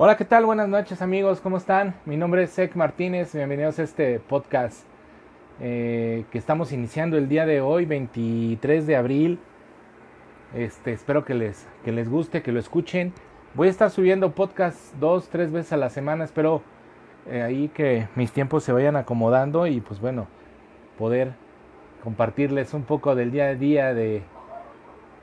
[0.00, 0.46] Hola, ¿qué tal?
[0.46, 1.96] Buenas noches amigos, ¿cómo están?
[2.06, 4.86] Mi nombre es Sek Martínez, bienvenidos a este podcast
[5.58, 9.40] eh, que estamos iniciando el día de hoy, 23 de abril.
[10.54, 13.12] Este, espero que les, que les guste, que lo escuchen.
[13.54, 16.62] Voy a estar subiendo podcast dos, tres veces a la semana, espero
[17.26, 20.28] eh, ahí que mis tiempos se vayan acomodando y pues bueno,
[20.96, 21.32] poder
[22.04, 24.22] compartirles un poco del día a día de,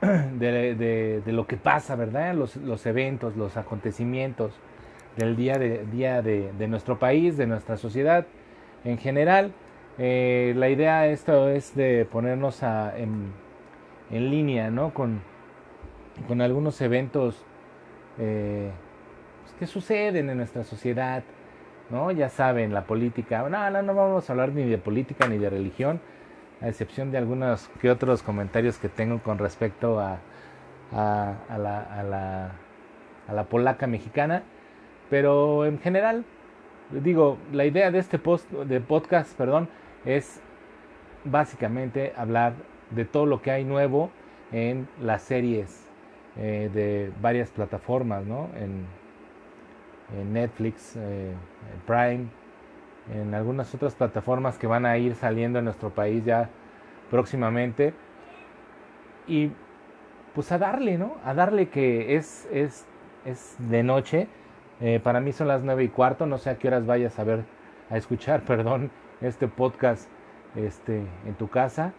[0.00, 2.34] de, de, lo que pasa, ¿verdad?
[2.34, 4.52] Los, los, eventos, los acontecimientos
[5.16, 8.26] del día, de, día de, nuestro país, de nuestra sociedad
[8.84, 9.52] en general.
[9.98, 13.32] Eh, la idea esto es de ponernos a, en,
[14.10, 14.92] en, línea, ¿no?
[14.92, 15.22] Con,
[16.28, 17.42] con algunos eventos
[18.18, 18.70] eh,
[19.44, 21.22] pues, que suceden en nuestra sociedad,
[21.88, 22.10] ¿no?
[22.10, 23.48] Ya saben, la política.
[23.48, 26.00] No, no vamos a hablar ni de política ni de religión
[26.60, 30.18] a excepción de algunos que otros comentarios que tengo con respecto a,
[30.92, 32.50] a, la, a, la,
[33.28, 34.42] a la polaca mexicana.
[35.10, 36.24] Pero en general,
[36.90, 39.68] digo, la idea de este post, de podcast perdón,
[40.04, 40.40] es
[41.24, 42.54] básicamente hablar
[42.90, 44.10] de todo lo que hay nuevo
[44.52, 45.86] en las series
[46.36, 48.48] eh, de varias plataformas, ¿no?
[48.56, 48.86] En,
[50.18, 52.26] en Netflix, eh, en Prime,
[53.14, 56.48] en algunas otras plataformas que van a ir saliendo en nuestro país ya
[57.10, 57.94] próximamente.
[59.26, 59.50] Y
[60.34, 61.16] pues a darle, ¿no?
[61.24, 62.84] A darle que es, es,
[63.24, 64.28] es de noche.
[64.80, 67.24] Eh, para mí son las nueve y cuarto, no sé a qué horas vayas a
[67.24, 67.44] ver,
[67.90, 70.08] a escuchar, perdón, este podcast
[70.54, 71.92] este, en tu casa.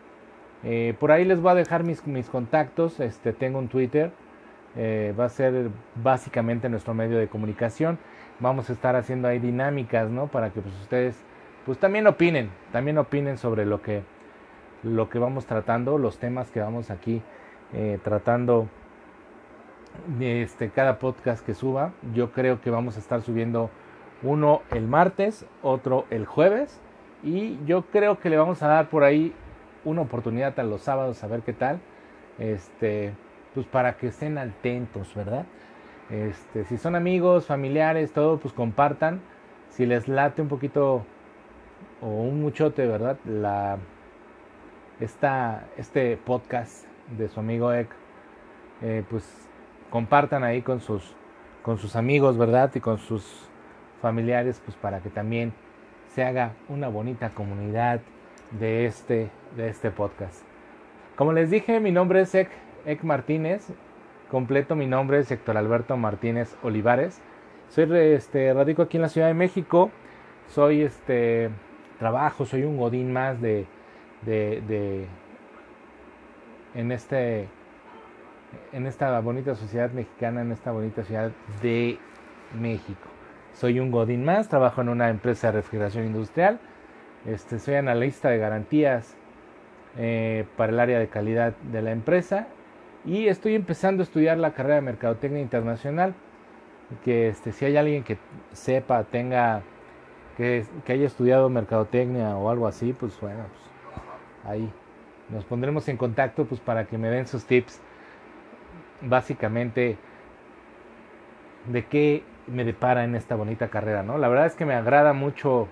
[0.63, 4.11] Eh, por ahí les voy a dejar mis, mis contactos, este, tengo un Twitter,
[4.75, 7.97] eh, va a ser básicamente nuestro medio de comunicación
[8.39, 10.27] vamos a estar haciendo ahí dinámicas, ¿no?
[10.27, 11.15] Para que pues ustedes
[11.65, 14.03] pues también opinen, también opinen sobre lo que
[14.83, 17.21] lo que vamos tratando, los temas que vamos aquí
[17.73, 18.67] eh, tratando
[20.19, 21.91] este cada podcast que suba.
[22.13, 23.69] Yo creo que vamos a estar subiendo
[24.23, 26.79] uno el martes, otro el jueves
[27.23, 29.33] y yo creo que le vamos a dar por ahí
[29.83, 31.79] una oportunidad a los sábados a ver qué tal.
[32.39, 33.13] Este,
[33.53, 35.45] pues para que estén atentos, ¿verdad?
[36.09, 39.21] Este, si son amigos, familiares, todo, pues compartan.
[39.69, 41.05] Si les late un poquito
[42.01, 43.17] o un muchote, ¿verdad?
[43.25, 43.77] La,
[44.99, 46.85] esta, este podcast
[47.17, 47.89] de su amigo Ek,
[48.81, 49.23] eh, pues
[49.89, 51.15] compartan ahí con sus,
[51.61, 52.71] con sus amigos, ¿verdad?
[52.73, 53.49] Y con sus
[54.01, 55.53] familiares, pues para que también
[56.13, 57.99] se haga una bonita comunidad
[58.51, 60.43] de este, de este podcast.
[61.15, 62.49] Como les dije, mi nombre es Ek,
[62.85, 63.67] Ek Martínez
[64.27, 67.21] completo, mi nombre es Héctor Alberto Martínez Olivares.
[67.69, 69.91] Soy este, radico aquí en la Ciudad de México.
[70.47, 71.49] Soy este
[71.99, 73.65] trabajo, soy un godín más de,
[74.23, 75.07] de, de
[76.73, 77.47] en este
[78.71, 81.97] en esta bonita sociedad mexicana, en esta bonita ciudad de
[82.57, 83.09] México.
[83.53, 86.59] Soy un godín más, trabajo en una empresa de refrigeración industrial.
[87.25, 89.17] Este, soy analista de garantías
[89.97, 92.47] eh, para el área de calidad de la empresa
[93.07, 96.13] y estoy empezando a estudiar la carrera de Mercadotecnia Internacional.
[97.05, 98.17] Que este, si hay alguien que
[98.51, 99.61] sepa, tenga,
[100.35, 104.71] que, haya estudiado Mercadotecnia o algo así, pues bueno, pues, ahí
[105.29, 107.81] nos pondremos en contacto pues para que me den sus tips.
[109.01, 109.97] Básicamente,
[111.67, 114.17] de qué me depara en esta bonita carrera, ¿no?
[114.17, 115.69] La verdad es que me agrada mucho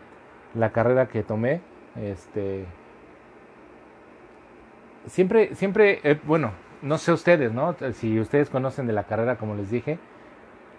[0.53, 1.59] la carrera que tomé.
[1.95, 2.65] Este,
[5.07, 6.51] siempre, siempre, eh, bueno,
[6.85, 7.75] no sé ustedes, ¿no?
[7.93, 9.97] Si ustedes conocen de la carrera, como les dije,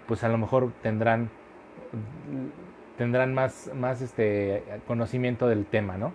[0.07, 1.31] pues a lo mejor tendrán
[2.97, 6.13] tendrán más, más este conocimiento del tema, ¿no?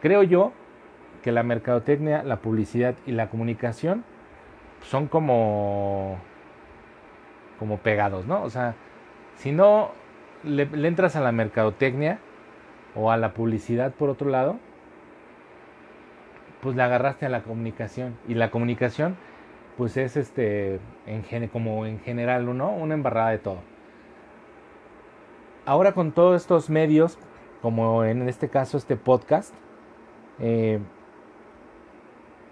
[0.00, 0.52] Creo yo
[1.22, 4.04] que la mercadotecnia, la publicidad y la comunicación
[4.82, 6.18] son como
[7.58, 8.44] como pegados, ¿no?
[8.44, 8.76] O sea,
[9.34, 9.90] si no
[10.44, 12.20] le, le entras a la mercadotecnia
[12.94, 14.60] o a la publicidad por otro lado,
[16.60, 18.16] pues le agarraste a la comunicación.
[18.28, 19.16] Y la comunicación,
[19.76, 20.80] pues es este,
[21.52, 22.70] como en general, ¿no?
[22.70, 23.58] Una embarrada de todo.
[25.64, 27.18] Ahora con todos estos medios,
[27.60, 29.52] como en este caso este podcast,
[30.38, 30.78] eh,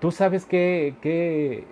[0.01, 1.65] tú sabes qué, qué,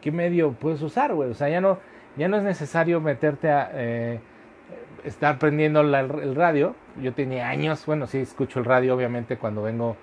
[0.00, 1.30] qué medio puedes usar, güey.
[1.30, 1.78] O sea, ya no,
[2.16, 4.20] ya no es necesario meterte a eh,
[5.04, 6.74] estar prendiendo el radio.
[7.00, 9.96] Yo tenía años, bueno, sí escucho el radio obviamente cuando vengo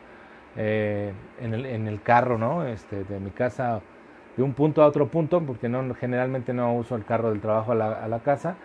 [0.56, 2.66] eh, en, el, en, el, carro, ¿no?
[2.66, 3.82] Este, de mi casa
[4.38, 7.72] de un punto a otro punto, porque no, generalmente no uso el carro del trabajo
[7.72, 8.56] a la, a la casa,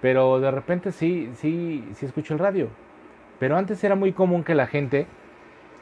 [0.00, 2.68] pero de repente sí, sí, sí escucho el radio.
[3.38, 5.06] Pero antes era muy común que la gente,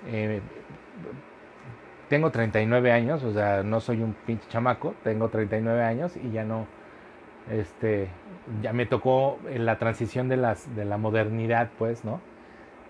[0.07, 0.41] eh,
[2.09, 6.45] tengo 39 años, o sea, no soy un pinche chamaco, tengo 39 años y ya
[6.45, 6.67] no,
[7.51, 8.09] este,
[8.63, 12.21] ya me tocó la transición de, las, de la modernidad, pues, ¿no?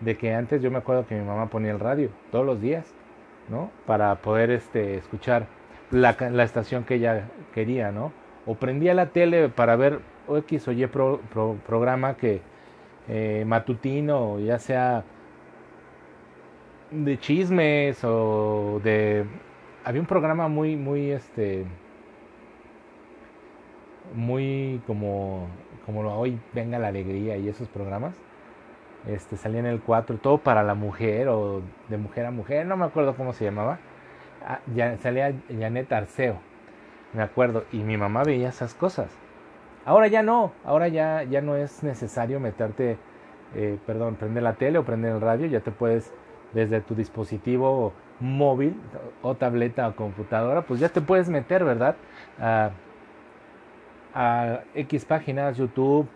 [0.01, 2.95] De que antes yo me acuerdo que mi mamá ponía el radio todos los días,
[3.49, 3.71] ¿no?
[3.87, 5.47] Para poder este, escuchar
[5.91, 8.13] la, la estación que ella quería, ¿no?
[8.45, 12.41] O prendía la tele para ver X o Y programa que
[13.09, 15.05] eh, matutino, ya sea
[16.91, 19.25] de chismes o de...
[19.85, 21.65] Había un programa muy, muy, este...
[24.15, 25.49] Muy como,
[25.85, 28.15] como hoy venga la alegría y esos programas.
[29.07, 32.77] Este, salía en el 4, todo para la mujer o de mujer a mujer, no
[32.77, 33.79] me acuerdo cómo se llamaba.
[34.45, 36.39] Ah, ya, salía Janet Arceo,
[37.13, 39.09] me acuerdo, y mi mamá veía esas cosas.
[39.85, 42.99] Ahora ya no, ahora ya, ya no es necesario meterte,
[43.55, 46.13] eh, perdón, prender la tele o prender el radio, ya te puedes
[46.53, 48.81] desde tu dispositivo móvil
[49.23, 51.97] o tableta o computadora, pues ya te puedes meter, ¿verdad?
[52.41, 52.71] A,
[54.15, 56.09] a X páginas, YouTube,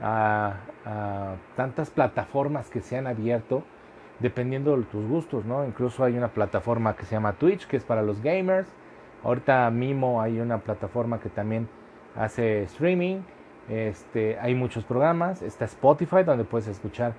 [0.00, 0.54] a,
[1.56, 3.62] tantas plataformas que se han abierto
[4.20, 5.64] dependiendo de tus gustos, ¿no?
[5.64, 8.68] Incluso hay una plataforma que se llama Twitch, que es para los gamers.
[9.24, 11.68] Ahorita Mimo hay una plataforma que también
[12.16, 13.20] hace streaming,
[13.68, 17.14] este, hay muchos programas, está Spotify donde puedes escuchar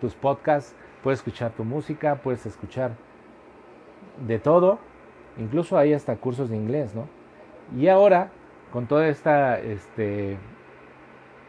[0.00, 2.92] tus podcasts, puedes escuchar tu música, puedes escuchar
[4.26, 4.78] de todo,
[5.38, 7.06] incluso hay hasta cursos de inglés, ¿no?
[7.76, 8.30] Y ahora,
[8.72, 10.38] con toda esta, este,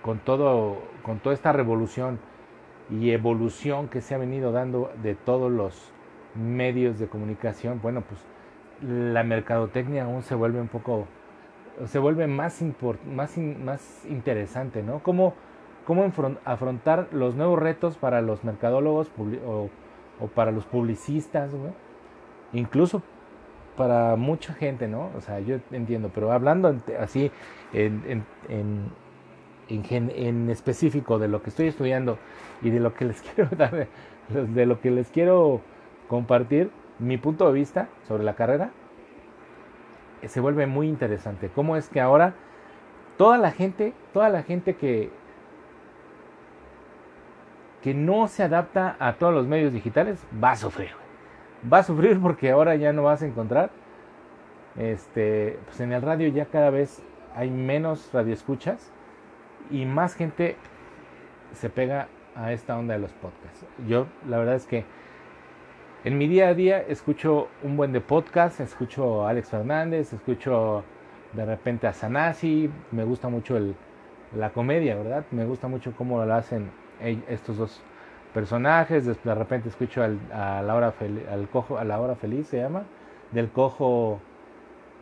[0.06, 2.20] con todo, con toda esta revolución
[2.92, 5.92] y evolución que se ha venido dando de todos los
[6.36, 8.24] medios de comunicación, bueno, pues
[8.88, 11.08] la mercadotecnia aún se vuelve un poco
[11.88, 12.64] se vuelve más,
[13.12, 15.00] más, más interesante, ¿no?
[15.00, 15.34] ¿Cómo,
[15.88, 16.04] cómo
[16.46, 19.10] afrontar los nuevos retos para los mercadólogos
[19.48, 19.70] o,
[20.36, 21.50] para los publicistas,
[22.54, 23.02] incluso
[23.76, 25.10] para mucha gente, ¿no?
[25.18, 27.32] O sea, yo entiendo, pero hablando así
[27.74, 28.24] en,
[29.70, 32.18] en, específico de lo que estoy estudiando
[32.62, 33.88] y de lo que les quiero dar,
[34.30, 35.62] de lo que les quiero
[36.08, 38.72] compartir, mi punto de vista sobre la carrera,
[40.26, 41.50] se vuelve muy interesante.
[41.54, 42.34] Cómo es que ahora
[43.18, 45.12] toda la gente, toda la gente que
[47.86, 50.90] que no se adapta a todos los medios digitales va a sufrir.
[51.72, 53.70] Va a sufrir porque ahora ya no vas a encontrar
[54.76, 57.04] este, pues en el radio ya cada vez
[57.36, 58.92] hay menos radioescuchas
[59.72, 60.56] y más gente
[61.54, 63.66] se pega a esta onda de los podcasts.
[63.88, 64.86] Yo la verdad es que
[66.04, 70.84] en mi día a día escucho un buen de podcast, escucho a Alex Fernández, escucho
[71.34, 73.76] de repente a Sanasi, me gusta mucho el,
[74.36, 75.26] la comedia, ¿verdad?
[75.32, 76.70] Me gusta mucho cómo lo hacen
[77.28, 77.82] estos dos
[78.34, 80.94] personajes, de repente escucho a la hora
[81.32, 82.84] al cojo, a la hora feliz se llama,
[83.32, 84.20] del cojo,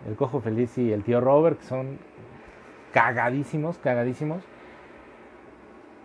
[0.07, 2.00] el cojo feliz y el tío Robert, que son
[2.94, 4.44] cagadísimos, cagadísimos.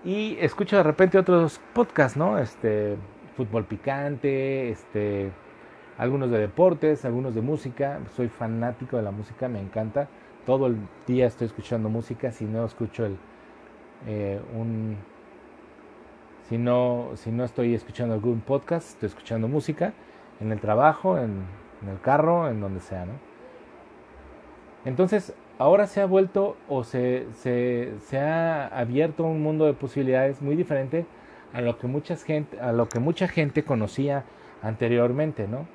[0.05, 2.39] Y escucho de repente otros podcasts, ¿no?
[2.39, 2.97] Este,
[3.37, 5.31] fútbol picante, este,
[5.99, 8.01] algunos de deportes, algunos de música.
[8.15, 10.09] Soy fanático de la música, me encanta.
[10.47, 12.31] Todo el día estoy escuchando música.
[12.31, 13.17] Si no escucho el,
[14.07, 14.97] eh, un,
[16.49, 19.93] si no, si no estoy escuchando algún podcast, estoy escuchando música
[20.41, 21.43] en el trabajo, en,
[21.83, 23.13] en el carro, en donde sea, ¿no?
[24.85, 30.41] Entonces, ahora se ha vuelto o se, se, se ha abierto un mundo de posibilidades
[30.41, 31.07] muy diferente
[31.53, 34.25] a lo que mucha gente, a lo que mucha gente conocía
[34.63, 35.67] anteriormente, ¿no?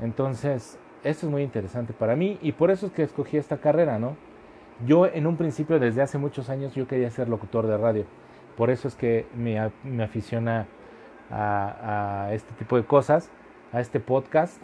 [0.00, 3.98] Entonces, eso es muy interesante para mí y por eso es que escogí esta carrera,
[3.98, 4.16] ¿no?
[4.86, 8.04] Yo en un principio, desde hace muchos años, yo quería ser locutor de radio.
[8.56, 10.66] Por eso es que me, me aficiona
[11.30, 13.30] a, este tipo de cosas,
[13.72, 14.60] a este podcast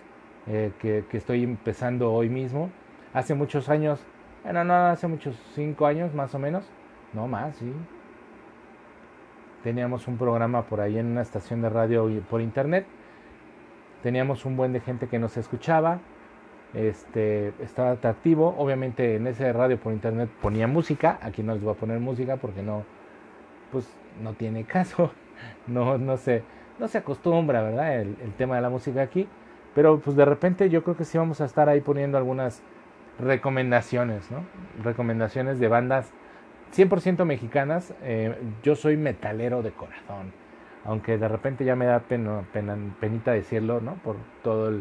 [0.47, 2.71] eh, que, que, estoy empezando hoy mismo.
[3.15, 4.05] Hace muchos años,
[4.43, 6.69] bueno, no, hace muchos, cinco años más o menos,
[7.13, 7.73] no más, sí,
[9.63, 12.87] teníamos un programa por ahí en una estación de radio por internet,
[14.03, 16.01] teníamos un buen de gente que nos escuchaba,
[16.75, 21.73] este, estaba atractivo, obviamente en ese radio por internet ponía música, aquí no les voy
[21.73, 22.83] a poner música porque no,
[23.71, 23.89] pues
[24.25, 25.13] no tiene caso,
[25.69, 26.43] no, no se,
[26.81, 28.01] no se acostumbra, ¿verdad?
[28.01, 29.29] El, el tema de la música aquí,
[29.73, 32.61] pero pues de repente yo creo que sí vamos a estar ahí poniendo algunas
[33.19, 34.45] recomendaciones, ¿no?
[34.83, 36.13] Recomendaciones de bandas
[36.75, 40.33] 100% mexicanas, eh, yo soy metalero de corazón,
[40.85, 42.43] aunque de repente ya me da pena,
[43.01, 43.95] penita decirlo, ¿no?
[43.97, 44.81] Por todo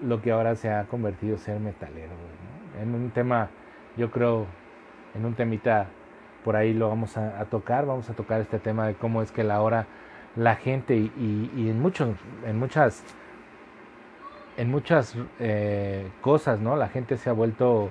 [0.00, 2.12] lo que ahora se ha convertido ser metalero,
[2.80, 3.50] En un tema,
[3.96, 4.46] yo creo,
[5.14, 5.88] en un temita
[6.44, 9.44] por ahí lo vamos a, tocar, vamos a tocar este tema de cómo es que
[9.44, 9.86] la hora
[10.36, 13.04] la gente y, y, en muchos, en muchas,
[14.60, 16.76] en muchas eh, cosas, ¿no?
[16.76, 17.90] La gente se ha vuelto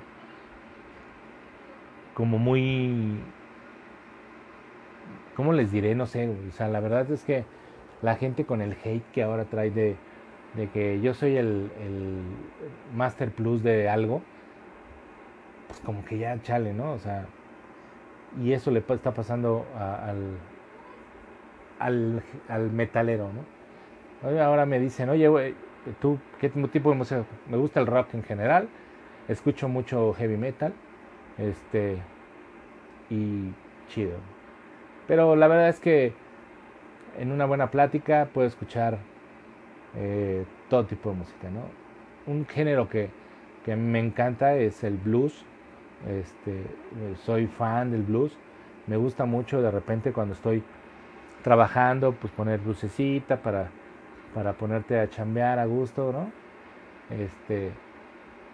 [2.14, 3.20] como muy
[5.36, 5.96] ¿cómo les diré?
[5.96, 7.44] No sé, o sea, la verdad es que
[8.04, 9.96] la gente con el hate que ahora trae de,
[10.54, 12.22] de que yo soy el, el
[12.96, 14.22] Master Plus de algo,
[15.68, 16.92] pues como que ya chale, ¿no?
[16.92, 17.26] O sea,
[18.40, 20.38] y eso le está pasando al,
[21.80, 24.40] al, al, metalero, ¿no?
[24.44, 25.56] Ahora me dicen, oye, güey,
[26.00, 27.26] ¿tú qué tipo de música?
[27.48, 28.70] Me gusta el rock en general,
[29.28, 30.74] escucho mucho heavy metal,
[31.38, 31.98] este,
[33.10, 33.52] y
[33.88, 34.18] chido.
[35.08, 36.14] Pero la verdad es que
[37.18, 39.00] en una buena plática puedo escuchar
[39.96, 41.62] eh, todo tipo de música, ¿no?
[42.32, 43.10] Un género que,
[43.66, 45.46] que me encanta es el blues.
[46.08, 46.64] Este,
[47.26, 48.38] soy fan del blues.
[48.88, 50.64] Me gusta mucho de repente cuando estoy
[51.44, 53.70] trabajando, pues poner lucecita para,
[54.34, 56.32] para ponerte a chambear a gusto, ¿no?
[57.16, 57.72] Este,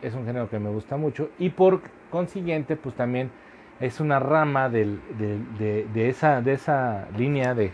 [0.01, 3.31] es un género que me gusta mucho y por consiguiente, pues también
[3.79, 7.71] es una rama del, de, esa, de esa línea de,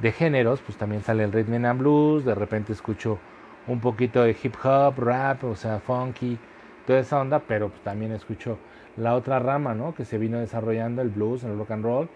[0.00, 3.18] de, géneros, pues también sale el rhythm and blues, de repente escucho
[3.66, 6.38] un poquito de hip hop, rap, o sea, funky,
[6.86, 8.58] toda esa onda, pero pues también escucho
[8.96, 9.94] la otra rama, ¿no?
[9.94, 12.08] Que se vino desarrollando, el blues, el rock and roll,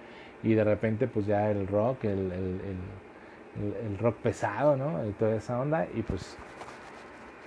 [0.43, 2.77] y de repente pues ya el rock, el, el, el
[4.01, 5.07] rock pesado, ¿no?
[5.07, 6.37] Y toda esa onda, y pues,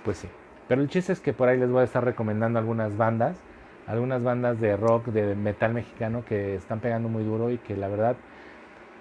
[0.04, 0.28] pues sí.
[0.68, 3.42] Pero el chiste es que por ahí les voy a estar recomendando algunas bandas
[3.88, 7.88] algunas bandas de rock, de metal mexicano que están pegando muy duro y que la
[7.88, 8.16] verdad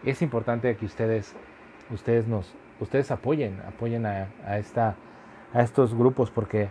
[0.05, 1.35] es importante que ustedes,
[1.91, 4.95] ustedes nos, ustedes apoyen, apoyen a, esta,
[5.53, 6.69] a estos grupos porque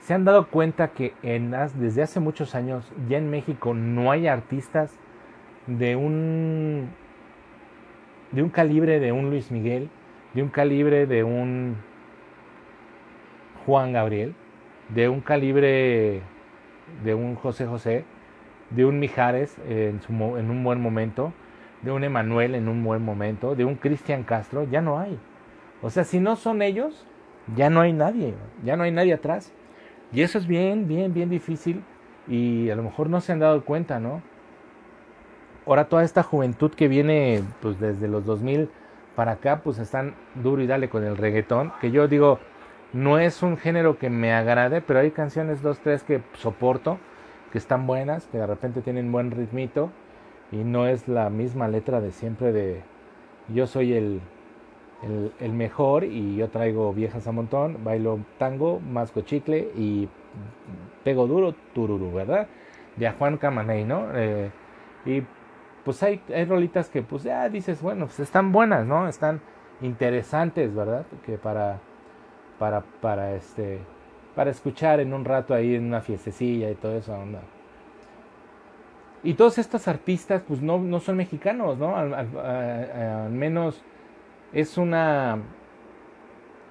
[0.00, 4.26] se han dado cuenta que en, desde hace muchos años ya en México no hay
[4.26, 4.94] artistas
[5.66, 6.88] de un
[8.34, 9.88] de un calibre de un Luis Miguel,
[10.34, 11.76] de un calibre de un
[13.64, 14.34] Juan Gabriel,
[14.88, 16.20] de un calibre
[17.04, 18.04] de un José José,
[18.70, 21.32] de un Mijares en, un buen momento,
[21.82, 25.18] de un Emanuel en un buen momento, de un Cristian Castro, ya no hay.
[25.80, 27.06] O sea, si no son ellos,
[27.54, 29.52] ya no hay nadie, ya no hay nadie atrás.
[30.12, 31.82] Y eso es bien, bien, bien difícil
[32.26, 34.22] y a lo mejor no se han dado cuenta, ¿no?
[35.66, 38.68] Ahora toda esta juventud que viene pues desde los 2000
[39.16, 42.38] para acá, pues están duro y dale con el reggaetón, que yo digo,
[42.92, 46.98] no es un género que me agrade, pero hay canciones, dos, tres que soporto,
[47.52, 49.90] que están buenas, que de repente tienen buen ritmito
[50.52, 52.82] y no es la misma letra de siempre de
[53.48, 54.20] yo soy el,
[55.40, 60.08] el, mejor y yo traigo viejas a montón, bailo tango, masco chicle y
[61.04, 62.48] pego duro, tururu, ¿verdad?
[62.96, 64.06] De a Juan Camaney, ¿no?
[64.14, 64.50] Eh,
[65.04, 65.22] y
[65.84, 69.08] pues hay, hay rolitas que pues ya dices, bueno, pues están buenas, ¿no?
[69.08, 69.40] Están
[69.80, 71.04] interesantes, ¿verdad?
[71.24, 71.78] Que para
[72.58, 73.80] para, para, este,
[74.34, 77.40] para escuchar en un rato ahí en una fiestecilla y toda esa onda.
[79.22, 81.96] Y todos estos artistas, pues no, no son mexicanos, ¿no?
[81.96, 83.82] Al, menos
[84.52, 85.38] es una.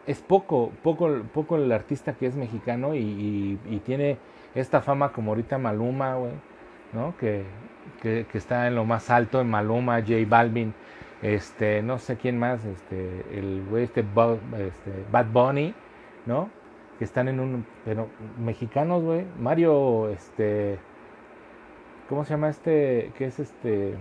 [0.05, 4.17] Es poco, poco, poco el artista que es mexicano y, y, tiene
[4.53, 6.33] esta fama como ahorita Maluma, güey,
[6.91, 7.15] ¿no?
[7.17, 7.45] Que,
[8.03, 10.73] que, está en lo más alto en Maluma, J Balvin,
[11.21, 15.73] este, no sé quién más, este, el güey este, este, Bad Bunny,
[16.25, 16.49] ¿no?
[16.99, 20.77] Que están en un, pero mexicanos, güey, Mario, este,
[22.09, 23.11] ¿cómo se llama este?
[23.17, 23.95] Que es este,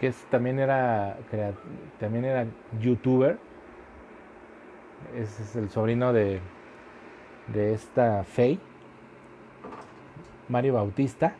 [0.00, 1.18] que es, también era,
[2.00, 2.46] también era
[2.80, 3.38] youtuber,
[5.14, 6.40] es el sobrino de,
[7.48, 8.58] de esta Faye,
[10.48, 11.34] Mario Bautista,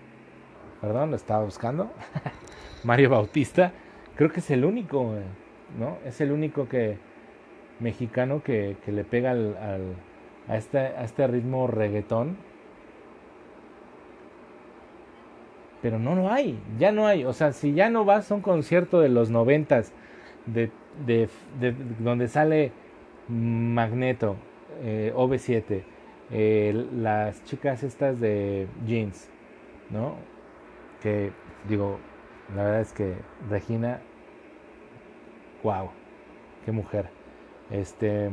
[0.81, 1.91] perdón, lo estaba buscando.
[2.85, 3.73] Mario Bautista,
[4.17, 5.15] creo que es el único,
[5.79, 5.99] ¿no?
[6.05, 6.99] Es el único que
[7.81, 9.57] mexicano que, que le pega al,
[10.49, 12.37] a, este, a este ritmo reggaetón.
[15.83, 17.25] Pero no lo hay, ya no hay.
[17.25, 19.93] O sea, si ya no vas a un concierto de los noventas,
[20.47, 20.71] de,
[21.07, 21.29] de,
[21.99, 22.73] donde sale
[23.29, 24.37] Magneto,
[24.83, 25.83] eh, OV7,
[26.37, 29.31] eh, las chicas estas de jeans,
[29.89, 30.17] ¿no?
[31.01, 31.31] Que
[31.69, 31.99] digo,
[32.57, 33.15] la verdad es que
[33.49, 34.01] Regina,
[35.63, 35.91] wow,
[36.65, 37.09] qué mujer.
[37.71, 38.31] Este.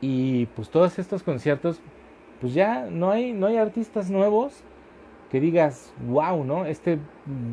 [0.00, 1.80] Y pues todos estos conciertos,
[2.40, 4.64] pues ya no hay, no hay artistas nuevos
[5.30, 6.64] que digas, wow, ¿no?
[6.64, 6.98] Este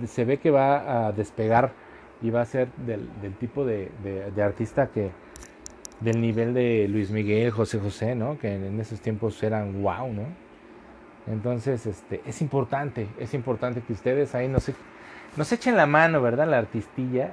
[0.05, 1.73] se ve que va a despegar
[2.21, 5.11] y va a ser del, tipo de, de, artista que,
[5.99, 8.37] del nivel de Luis Miguel, José José, ¿no?
[8.37, 10.45] Que en esos tiempos eran wow, ¿no?
[11.27, 14.71] Entonces, este, es importante, es importante que ustedes ahí nos,
[15.37, 16.47] nos echen la mano, ¿verdad?
[16.47, 17.31] La artistilla,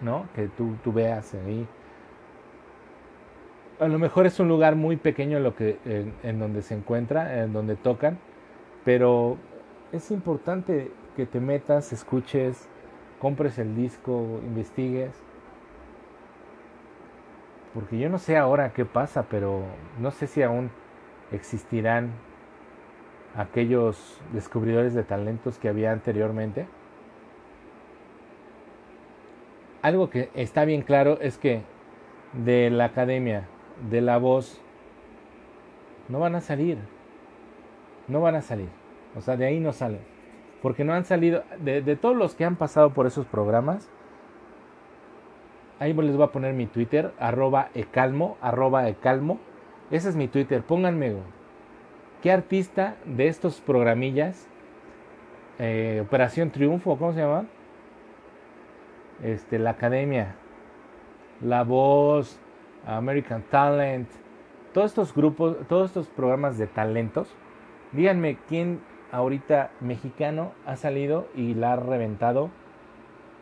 [0.00, 0.26] ¿no?
[0.34, 1.66] Que tú, tú veas ahí.
[3.78, 5.78] a lo mejor es un lugar muy pequeño en, lo que,
[6.22, 8.18] en, donde se encuentra, en donde tocan,
[8.84, 9.36] pero
[9.92, 12.68] es importante que te metas, escuches,
[13.20, 15.23] compres el disco, investigues.
[17.74, 19.64] Porque yo no sé ahora qué pasa, pero
[19.98, 20.70] no sé si aún
[21.32, 22.12] existirán
[23.36, 26.66] aquellos descubridores de talentos que había anteriormente.
[29.82, 31.62] Algo que está bien claro es que
[32.32, 33.48] de la academia,
[33.90, 34.60] de la voz,
[36.08, 36.78] no van a salir.
[38.08, 38.68] No van a salir.
[39.16, 40.00] O sea, de ahí no salen.
[40.62, 43.90] Porque no han salido, de, todos los que han pasado por esos programas,
[45.78, 49.38] ahí les voy a poner mi Twitter, arroba ecalmo, arroba ecalmo.
[49.90, 51.16] Ese es mi Twitter, pónganme
[52.22, 54.48] qué artista de estos programillas,
[55.58, 57.44] eh, Operación Triunfo, ¿cómo se llama?
[59.22, 60.34] Este, la Academia,
[61.42, 62.40] La Voz,
[62.86, 64.08] American Talent,
[64.72, 67.36] todos estos grupos, todos estos programas de talentos,
[67.92, 68.80] díganme quién
[69.12, 72.50] ahorita mexicano ha salido y la ha reventado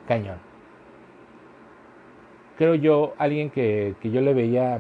[0.07, 0.52] cañón.
[2.63, 4.79] Creo yo, alguien que, que yo le veía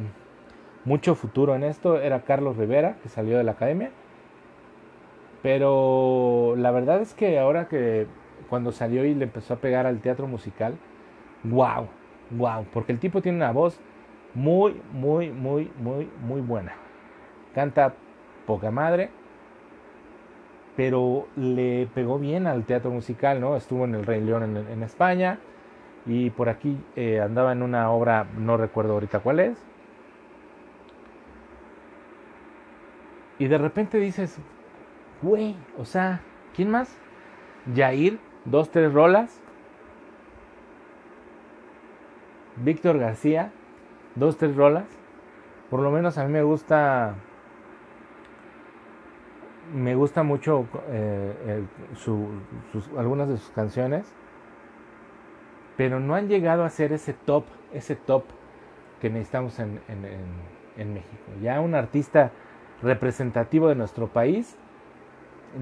[0.84, 3.90] mucho futuro en esto era Carlos Rivera, que salió de la academia.
[5.42, 8.06] Pero la verdad es que ahora que
[8.48, 10.76] cuando salió y le empezó a pegar al teatro musical,
[11.42, 11.88] wow,
[12.30, 13.80] wow, porque el tipo tiene una voz
[14.32, 16.74] muy, muy, muy, muy, muy buena.
[17.52, 17.94] Canta
[18.46, 19.10] poca madre,
[20.76, 23.56] pero le pegó bien al teatro musical, ¿no?
[23.56, 25.40] Estuvo en el Rey León en, España
[26.06, 29.58] y por aquí eh, andaba en una obra, no recuerdo ahorita cuál es.
[33.38, 34.38] Y de repente dices,
[35.20, 36.20] güey, o sea,
[36.54, 36.96] ¿quién más?
[37.74, 39.40] Jair, dos, tres rolas.
[42.56, 43.50] Víctor García,
[44.14, 44.84] dos, tres rolas.
[45.70, 47.14] Por lo menos a mí me gusta.
[49.74, 51.64] Me gusta mucho eh,
[52.98, 54.12] algunas de sus canciones.
[55.76, 58.24] Pero no han llegado a ser ese top, ese top
[59.00, 61.24] que necesitamos en, en México.
[61.42, 62.30] Ya un artista
[62.82, 64.56] representativo de nuestro país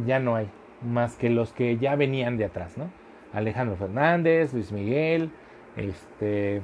[0.07, 0.49] ya no hay,
[0.83, 2.91] más que los que ya venían de atrás, ¿no?
[3.33, 5.31] Alejandro Fernández, Luis Miguel,
[5.77, 6.63] este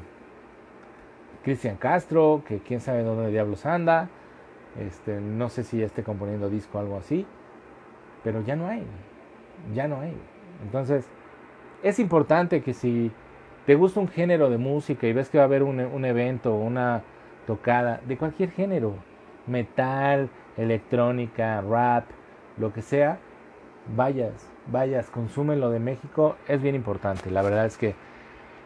[1.44, 4.08] Cristian Castro, que quién sabe dónde diablos anda.
[4.80, 7.26] Este, no sé si ya esté componiendo disco o algo así.
[8.24, 8.84] Pero ya no hay.
[9.74, 10.16] Ya no hay.
[10.62, 11.08] Entonces,
[11.82, 13.12] es importante que si
[13.66, 16.54] te gusta un género de música y ves que va a haber un, un evento,
[16.54, 17.02] una
[17.46, 18.94] tocada, de cualquier género,
[19.46, 22.04] metal, electrónica, rap,
[22.58, 23.18] lo que sea,
[23.94, 27.30] vayas, vayas, consume lo de México, es bien importante.
[27.30, 27.94] La verdad es que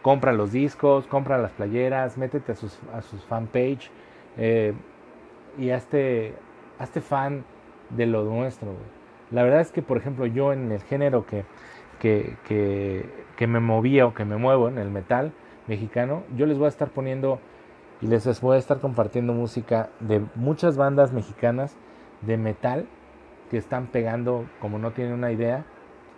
[0.01, 3.91] compra los discos, compra las playeras, métete a sus, a sus fanpage
[4.37, 4.73] eh,
[5.57, 6.35] y hazte,
[6.79, 7.43] hazte fan
[7.89, 8.69] de lo nuestro.
[9.31, 11.45] La verdad es que, por ejemplo, yo en el género que,
[12.01, 13.05] que,
[13.37, 15.31] que, me movía o que me muevo, en el metal
[15.67, 17.39] mexicano, yo les voy a estar poniendo
[18.01, 21.75] y les voy a estar compartiendo música de muchas bandas mexicanas
[22.21, 22.87] de metal
[23.49, 25.65] que están pegando como no tienen una idea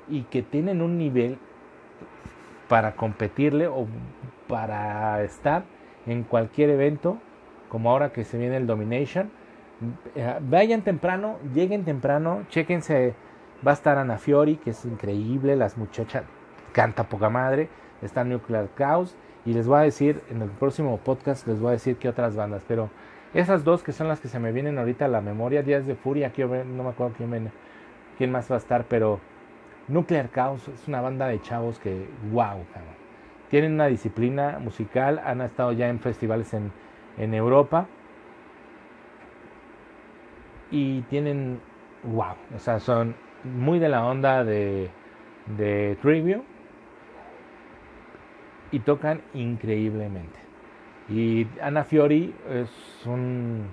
[0.08, 1.38] y que tienen un nivel
[2.69, 3.88] para competirle o
[4.48, 5.63] para estar
[6.06, 7.17] en cualquier evento,
[7.69, 9.32] como ahora que se viene el Domination.
[10.15, 13.15] Eh, vayan temprano, lleguen temprano, chequense,
[13.65, 16.23] va a estar Ana Fiori, que es increíble, las muchachas
[16.71, 17.69] canta poca madre,
[18.02, 21.73] está Nuclear Chaos, y les voy a decir, en el próximo podcast les voy a
[21.73, 22.89] decir qué otras bandas, pero
[23.34, 25.95] esas dos que son las que se me vienen ahorita a la memoria, Días de
[25.95, 27.15] Furia, aquí no me acuerdo
[28.17, 29.19] quién, más va a estar, pero
[29.88, 32.65] Nuclear Chaos es una banda de chavos que, wow,
[33.54, 36.71] tienen una disciplina musical, han estado ya en festivales en,
[37.19, 37.86] en Europa.
[40.71, 41.60] Y tienen,
[42.02, 44.89] wow, o sea, son muy de la onda de,
[45.58, 46.43] de Trivio
[48.71, 50.39] y tocan increíblemente.
[51.10, 52.69] Y Ana Fiori es
[53.06, 53.67] un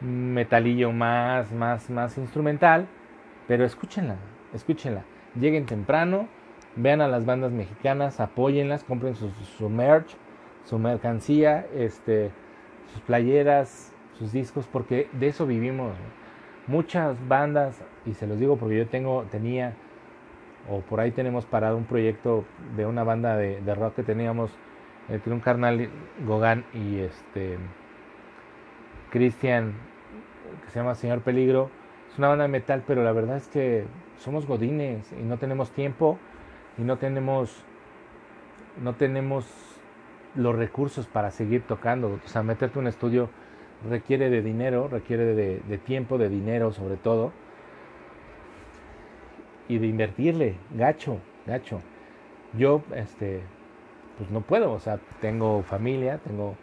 [0.00, 2.86] metalillo más, más, más instrumental,
[3.46, 4.16] pero escúchenla,
[4.54, 5.04] escúchenla.
[5.38, 6.28] Lleguen temprano,
[6.76, 10.16] vean a las bandas mexicanas, apóyenlas, compren su, su merch,
[10.64, 12.30] su mercancía, este,
[12.92, 15.92] sus playeras, sus discos, porque de eso vivimos.
[16.66, 19.74] Muchas bandas, y se los digo porque yo tengo, tenía,
[20.68, 22.44] o por ahí tenemos parado un proyecto
[22.76, 24.50] de una banda de, rock que teníamos
[25.08, 25.90] entre un carnal
[26.26, 27.58] Gogán y este
[29.10, 29.74] Cristian,
[30.64, 31.70] que se llama Señor Peligro.
[32.10, 33.84] Es una banda de metal, pero la verdad es que
[34.18, 36.18] somos godines y no tenemos tiempo
[36.78, 37.64] y no tenemos
[38.80, 39.46] no tenemos
[40.36, 43.28] los recursos para seguir tocando, o sea, meterte un estudio
[43.88, 47.32] requiere de dinero, requiere de tiempo, de dinero sobre todo,
[49.70, 51.80] y de invertirle, gacho, gacho.
[52.58, 53.40] Yo, este,
[54.18, 56.56] pues no puedo, o sea, tengo familia, tengo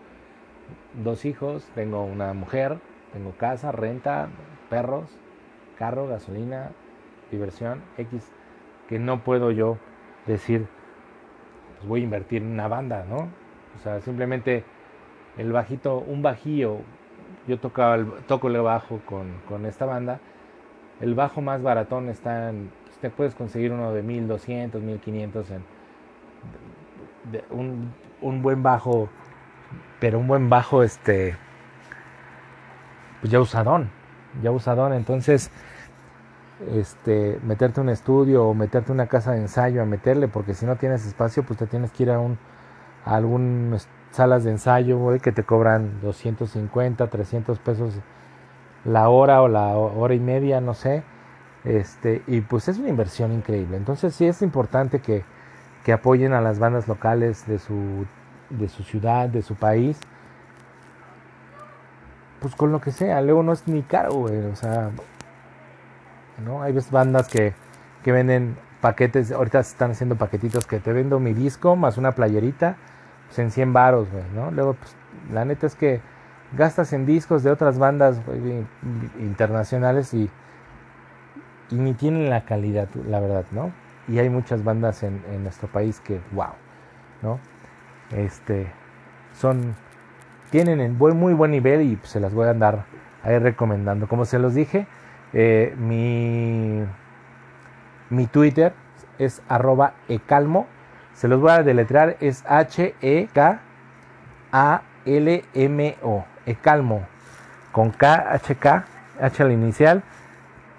[1.01, 2.79] dos hijos, tengo una mujer,
[3.13, 4.27] tengo casa, renta,
[4.69, 5.17] perros,
[5.77, 6.71] carro, gasolina,
[7.31, 8.29] diversión, X,
[8.89, 9.77] que no puedo yo
[10.25, 10.67] decir,
[11.77, 13.29] pues voy a invertir en una banda, ¿no?
[13.77, 14.65] O sea, simplemente
[15.37, 16.81] el bajito, un bajío,
[17.47, 20.19] yo tocaba el, toco el bajo con, con esta banda,
[20.99, 22.69] el bajo más baratón está en,
[23.01, 25.63] te puedes conseguir uno de 1200, 1500 en
[27.51, 29.09] un, un buen bajo,
[29.99, 31.35] pero un buen bajo, este,
[33.21, 33.89] pues ya usadón,
[34.41, 35.51] ya usadón, entonces,
[36.73, 40.77] este, meterte un estudio o meterte una casa de ensayo a meterle, porque si no
[40.77, 42.37] tienes espacio, pues te tienes que ir a un,
[43.05, 47.99] a algunas salas de ensayo, que te cobran 250, 300 pesos
[48.85, 51.03] la hora o la hora y media, no sé,
[51.63, 55.23] este, y pues es una inversión increíble, entonces sí es importante que,
[55.83, 58.05] que apoyen a las bandas locales de su,
[58.49, 59.99] de su ciudad, de su país.
[62.39, 64.45] Pues con lo que sea, luego no es ni caro, güey.
[64.45, 64.91] O sea,
[66.45, 66.61] ¿no?
[66.61, 67.53] Hay bandas que,
[68.03, 72.77] que venden paquetes, ahorita están haciendo paquetitos que te vendo mi disco más una playerita,
[73.27, 74.23] pues en 100 varos, güey.
[74.53, 74.95] Luego, pues,
[75.31, 76.01] la neta es que
[76.55, 78.21] gastas en discos de otras bandas
[79.19, 80.29] internacionales y,
[81.69, 83.71] y ni tienen la calidad, la verdad, ¿no?
[84.07, 86.53] y hay muchas bandas en, nuestro país que, wow,
[87.21, 87.39] ¿no?
[88.15, 88.67] Este,
[89.33, 89.75] son,
[90.49, 92.85] tienen en buen, muy buen nivel y se las voy a andar
[93.23, 94.07] ahí recomendando.
[94.07, 94.87] Como se los dije,
[95.33, 96.83] eh, mi,
[98.09, 98.73] mi Twitter
[99.19, 100.67] es arroba ecalmo,
[101.13, 102.95] se los voy a deletrear, es H-E-K-A-L-M-O,
[106.45, 107.01] ecalmo,
[107.73, 108.85] con K, H-K,
[109.19, 110.03] H al inicial,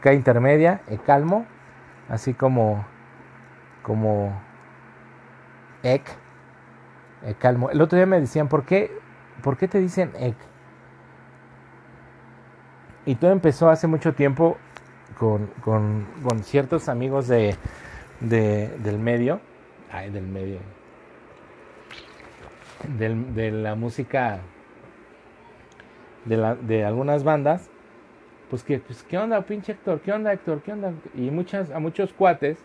[0.00, 1.46] K intermedia, ecalmo,
[2.08, 2.84] así como
[3.82, 4.38] como
[5.82, 6.02] ek,
[7.38, 7.70] calmo.
[7.70, 8.92] El otro día me decían, ¿por qué,
[9.42, 10.36] ¿por qué te dicen ek?
[13.06, 14.58] Y todo empezó hace mucho tiempo
[15.18, 17.56] con, con, con ciertos amigos de,
[18.20, 19.40] de, del medio,
[19.90, 20.58] ay, del medio,
[22.98, 24.40] del, de la música
[26.26, 27.70] de, la, de algunas bandas,
[28.50, 30.00] pues que, pues, ¿qué onda, pinche Héctor?
[30.00, 30.62] ¿Qué onda, Héctor?
[30.62, 30.92] ¿Qué onda?
[31.14, 32.58] Y muchas, a muchos cuates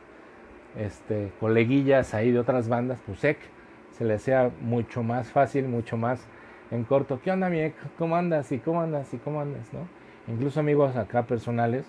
[0.77, 6.25] este, coleguillas ahí de otras bandas, pues se le hacía mucho más fácil, mucho más
[6.71, 7.19] en corto.
[7.21, 8.51] ¿Qué onda, mi ¿Cómo andas?
[8.51, 9.13] ¿Y cómo andas?
[9.13, 9.71] ¿Y cómo andas?
[9.73, 9.87] ¿No?
[10.27, 11.85] Incluso amigos acá personales,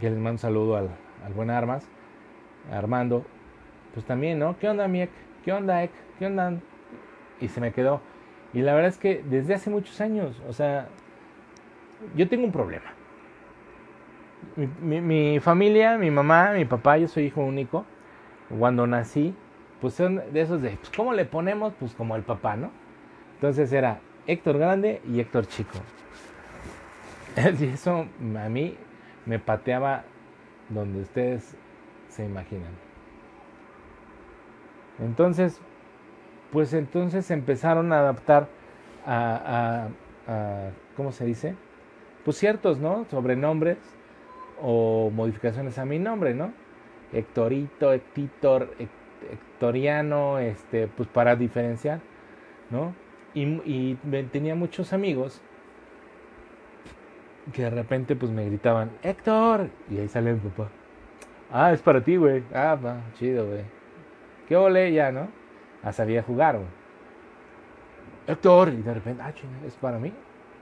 [0.00, 0.90] que les mando un saludo al,
[1.24, 1.86] al buen Armas,
[2.70, 3.24] Armando,
[3.92, 4.58] pues también, ¿no?
[4.58, 5.08] ¿Qué onda, mi
[5.44, 5.92] ¿Qué onda, Ek?
[6.18, 6.58] ¿Qué onda?
[7.40, 8.00] Y se me quedó.
[8.52, 10.88] Y la verdad es que desde hace muchos años, o sea,
[12.14, 12.94] yo tengo un problema
[14.56, 17.84] mi, familia, mi mamá, mi papá, yo soy hijo único.
[18.56, 19.34] Cuando nací,
[19.80, 21.72] pues son de esos de, pues, ¿cómo le ponemos?
[21.78, 22.70] Pues como el papá, ¿no?
[23.34, 25.78] Entonces era Héctor Grande y Héctor Chico.
[27.58, 28.06] Y eso
[28.38, 28.76] a mí
[29.26, 30.04] me pateaba
[30.68, 31.56] donde ustedes
[32.08, 32.70] se imaginan.
[35.00, 35.60] Entonces,
[36.52, 38.46] pues entonces empezaron a adaptar
[39.04, 39.88] a,
[40.28, 41.56] a, a ¿cómo se dice?
[42.24, 43.04] Pues ciertos, ¿no?
[43.10, 43.78] Sobrenombres
[44.62, 46.52] o modificaciones a mi nombre, ¿no?
[47.12, 48.74] Hectorito, Hectitor,
[49.30, 52.00] Hectoriano, este, pues para diferenciar,
[52.70, 52.94] ¿no?
[53.34, 53.96] Y,
[54.30, 55.42] tenía muchos amigos
[57.52, 60.70] que de repente pues me gritaban, Héctor, y ahí sale mi papá.
[61.52, 62.42] Ah, es para ti, güey.
[62.54, 63.64] Ah, va, chido, güey.
[64.48, 65.28] ¿Qué ole ya, no?
[65.82, 66.68] Ah, sabía jugar, güey.
[68.26, 70.12] Héctor, y de repente, ah, chido, es para mí.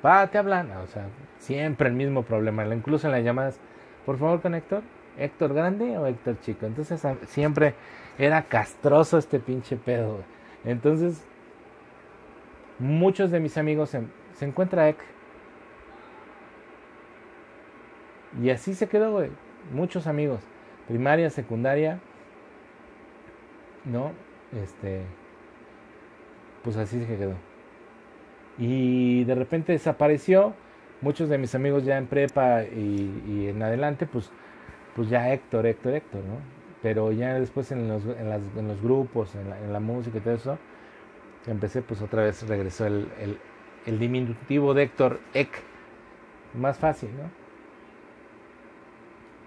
[0.03, 0.71] Pa, te hablan.
[0.73, 1.07] o sea,
[1.39, 2.67] siempre el mismo problema.
[2.67, 3.59] Incluso en las llamadas,
[4.05, 4.83] por favor con Héctor.
[5.17, 6.67] ¿Héctor grande o Héctor chico?
[6.67, 7.75] Entonces siempre
[8.19, 10.21] era castroso este pinche pedo.
[10.65, 11.25] Entonces,
[12.79, 14.03] muchos de mis amigos se,
[14.35, 14.99] se encuentra Ek.
[18.41, 19.31] Y así se quedó, güey.
[19.73, 20.41] Muchos amigos.
[20.89, 22.01] Primaria, secundaria.
[23.85, 24.13] ¿No?
[24.53, 25.03] Este.
[26.65, 27.52] Pues así se quedó.
[28.59, 30.55] Y de repente desapareció
[31.01, 34.31] muchos de mis amigos ya en prepa y, en adelante, pues,
[34.95, 36.39] pues ya Héctor, Héctor, Héctor, ¿no?
[36.83, 40.35] Pero ya después en los, en las, en los grupos, en la, música y todo
[40.35, 40.59] eso,
[41.47, 43.09] empecé, pues otra vez regresó el,
[43.87, 45.51] el, diminutivo de Héctor, Ek,
[46.55, 47.31] más fácil, ¿no?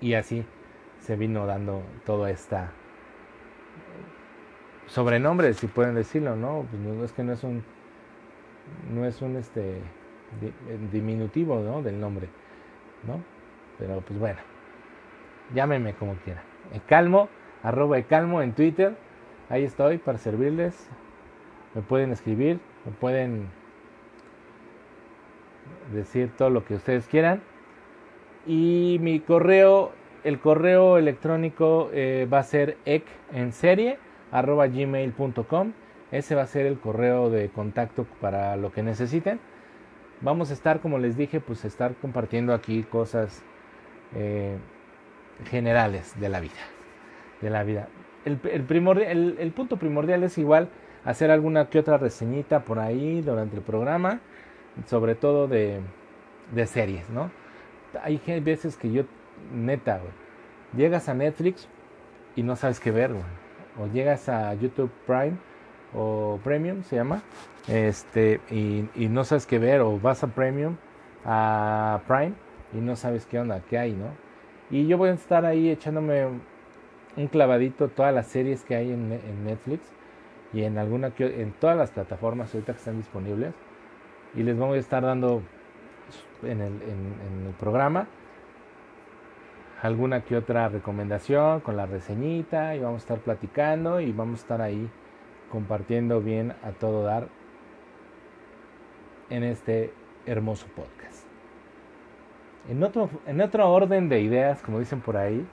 [0.01, 0.45] Y así
[0.99, 2.71] se vino dando toda esta
[4.87, 6.65] sobrenombre, si pueden decirlo, ¿no?
[6.69, 7.63] Pues no es que no es un
[8.93, 9.81] no es un este
[10.91, 11.81] diminutivo, ¿no?
[11.81, 12.27] Del nombre,
[13.05, 13.21] ¿no?
[13.77, 14.39] Pero pues bueno,
[15.53, 16.43] llámeme como quiera.
[16.87, 17.29] Calmo,
[17.63, 18.95] arroba Calmo en Twitter.
[19.49, 20.89] Ahí estoy para servirles.
[21.73, 23.49] Me pueden escribir, me pueden
[25.93, 27.41] decir todo lo que ustedes quieran.
[28.47, 29.91] Y mi correo,
[30.23, 33.97] el correo electrónico eh, va a ser ec en serie
[34.31, 35.73] arroba gmail.com.
[36.11, 39.39] Ese va a ser el correo de contacto para lo que necesiten.
[40.21, 43.43] Vamos a estar, como les dije, pues estar compartiendo aquí cosas
[44.15, 44.57] eh,
[45.49, 46.53] generales de la vida.
[47.41, 47.87] De la vida.
[48.23, 50.69] El, punto primordial es igual
[51.03, 54.19] hacer alguna que otra reseñita por ahí durante el programa,
[54.87, 55.81] sobre todo de,
[56.65, 57.29] series, ¿no?
[58.01, 59.03] Hay veces que yo,
[59.53, 60.01] neta,
[60.75, 61.67] llegas a Netflix
[62.35, 63.11] y no sabes qué ver,
[63.79, 65.37] O llegas a YouTube Prime
[65.95, 67.21] o Premium, se llama,
[67.67, 70.75] este, y, y no sabes qué ver, o vas a Premium,
[71.25, 72.33] a Prime,
[72.73, 74.07] y no sabes qué onda, qué hay, ¿no?
[74.69, 76.27] Y yo voy a estar ahí echándome
[77.15, 79.09] un clavadito todas las series que hay en,
[79.45, 79.91] Netflix
[80.53, 83.53] y en alguna en todas las plataformas ahorita que están disponibles
[84.35, 85.41] y les voy a estar dando
[86.43, 88.07] en el, en el programa
[89.81, 94.41] alguna que otra recomendación con la reseñita y vamos a estar platicando y vamos a
[94.41, 94.89] estar ahí
[95.51, 97.27] compartiendo bien a todo dar
[99.29, 99.93] en este
[100.25, 101.25] hermoso podcast.
[102.69, 105.45] En otro, en orden de ideas, como dicen por ahí,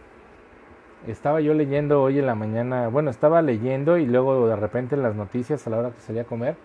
[1.06, 5.02] estaba yo leyendo hoy en la mañana, bueno, estaba leyendo y luego de repente en
[5.02, 6.56] las noticias a la hora que salía a comer,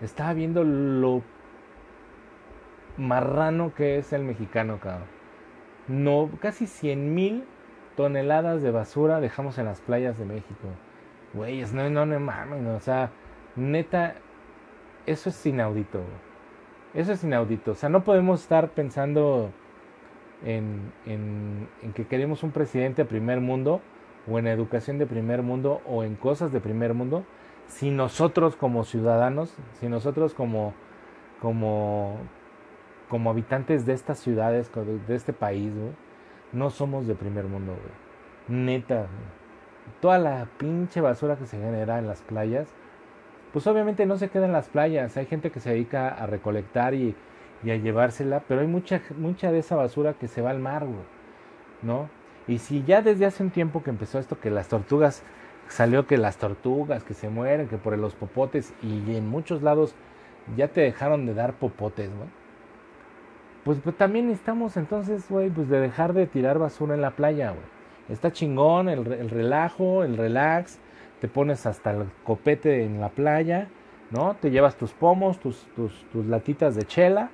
[0.00, 1.22] estaba viendo lo
[2.96, 5.08] marrano que es el mexicano, cabrón.
[5.88, 7.44] No, casi 100 mil
[7.96, 10.68] toneladas de basura dejamos en las playas de México.
[11.34, 13.10] Güeyes, no, no, no mames, o sea,
[13.56, 14.14] neta,
[15.06, 16.00] eso es inaudito.
[16.94, 17.72] Eso es inaudito.
[17.72, 19.50] O sea, no podemos estar pensando
[20.44, 23.80] en, en, que queremos un presidente de primer mundo
[24.30, 27.24] o en educación de primer mundo o en cosas de primer mundo
[27.68, 30.72] si nosotros como ciudadanos, si nosotros como,
[31.40, 32.16] como,
[33.08, 34.70] como habitantes de estas ciudades,
[35.06, 35.72] de este país,
[36.52, 37.74] no somos de primer mundo,
[38.48, 39.06] Neta,
[40.00, 42.68] toda la pinche basura que se genera en las playas,
[43.52, 45.16] pues obviamente no se queda en las playas.
[45.16, 47.14] Hay gente que se dedica a recolectar y,
[47.62, 50.86] y a llevársela, pero hay mucha, mucha de esa basura que se va al mar,
[51.82, 52.08] ¿no?
[52.48, 55.22] Y si ya desde hace un tiempo que empezó esto, que las tortugas,
[55.68, 59.94] salió que las tortugas que se mueren, que por los popotes, y en muchos lados
[60.56, 62.28] ya te dejaron de dar popotes, güey.
[63.64, 67.50] Pues, pues, también estamos entonces, güey, pues de dejar de tirar basura en la playa,
[67.50, 67.75] güey.
[68.08, 70.78] Está chingón el, el relajo, el relax,
[71.20, 73.68] te pones hasta el copete en la playa,
[74.10, 74.34] ¿no?
[74.34, 77.30] Te llevas tus pomos, tus, tus, latitas de chela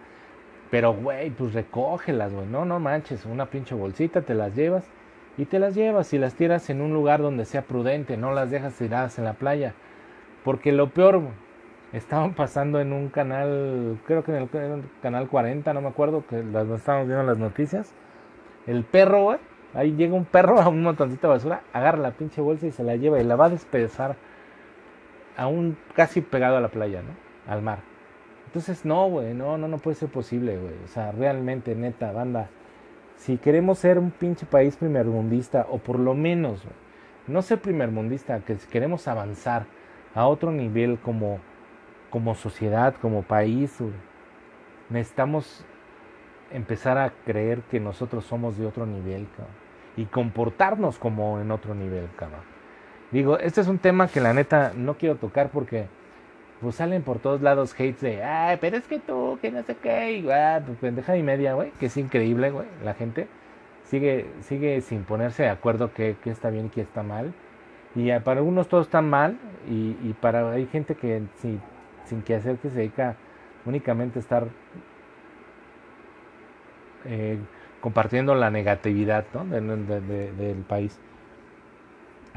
[0.73, 2.47] pero, güey, pues recógelas, güey.
[2.47, 4.89] No, no manches, una pinche bolsita, te las llevas
[5.37, 8.51] y te las llevas y las tiras en un lugar donde sea prudente, no las
[8.51, 9.75] dejas tiradas en la playa.
[10.45, 11.21] Porque lo peor,
[11.93, 16.43] estaban pasando en un canal, creo que en el, canal 40, no me acuerdo, que
[16.43, 17.93] las estábamos viendo las noticias.
[18.67, 19.39] El perro, güey,
[19.75, 22.85] ahí llega un perro a un montoncito de basura, agarra la pinche bolsa y se
[22.85, 24.17] la lleva y la va a despedazar
[25.37, 27.53] aún casi pegado a la playa, ¿no?
[27.53, 27.79] Al mar.
[28.47, 30.75] Entonces, no, güey, no, no, no puede ser posible, güey.
[30.85, 32.51] O sea, realmente, neta, banda.
[33.17, 36.63] Si queremos ser un pinche país primermundista, o por lo menos,
[37.27, 39.65] no ser primermundista, que si queremos avanzar
[40.15, 41.39] a otro nivel como,
[42.11, 43.79] como sociedad, como país,
[44.91, 45.65] necesitamos
[46.51, 49.62] empezar a creer que nosotros somos de otro nivel, cabrón.
[49.97, 52.41] Y comportarnos como en otro nivel, cabrón.
[53.11, 55.87] Digo, este es un tema que la neta no quiero tocar porque
[56.63, 59.75] pues salen por todos lados hates de, ay, pero es que tú, que no sé
[59.75, 63.27] qué, y ah, pues pendeja y media, güey, que es increíble, güey, la gente
[63.85, 67.35] sigue, sigue sin ponerse de acuerdo qué, está bien y qué está mal.
[67.97, 71.61] Y para algunos todo está mal, y, y para hay gente que sin,
[72.05, 73.17] sin que hacer que se dedica
[73.67, 74.47] únicamente a estar
[77.05, 77.39] eh,
[77.83, 79.45] compartiendo la negatividad ¿no?
[79.45, 80.99] del país.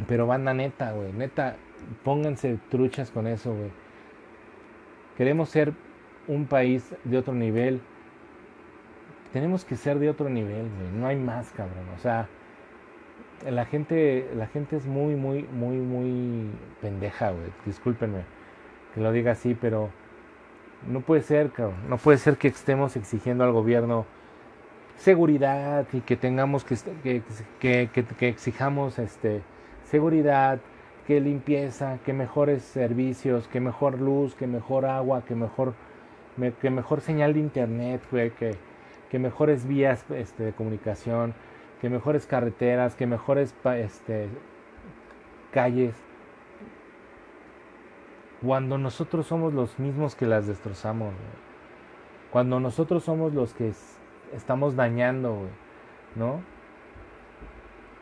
[0.08, 1.55] Pero banda neta, güey, neta,
[2.03, 3.71] pónganse truchas con eso, güey
[5.17, 5.73] queremos ser
[6.27, 7.81] un país de otro nivel,
[9.34, 11.86] tenemos que ser de otro nivel, No hay más, cabrón.
[11.95, 12.27] O sea,
[13.49, 17.51] la gente, la gente es muy, muy, muy, muy pendeja, güey.
[17.65, 18.23] Discúlpenme
[18.93, 19.89] que lo diga así, pero
[20.88, 21.89] no puede ser, cabrón.
[21.89, 24.05] No puede ser que estemos exigiendo al gobierno
[24.97, 26.75] seguridad y que tengamos que,
[27.60, 29.41] que, que, que exijamos este,
[29.84, 30.60] seguridad,
[31.08, 35.73] que limpieza, que mejores servicios, que mejor luz, que mejor agua, que mejor
[36.62, 38.55] que mejor señal de internet, que,
[39.10, 41.34] que mejores vías este, de comunicación,
[41.79, 44.27] que mejores carreteras, que mejores este,
[45.51, 45.95] calles.
[48.45, 51.13] Cuando nosotros somos los mismos que las destrozamos,
[52.31, 53.71] cuando nosotros somos los que
[54.34, 55.48] estamos dañando,
[56.16, 56.42] ¿no?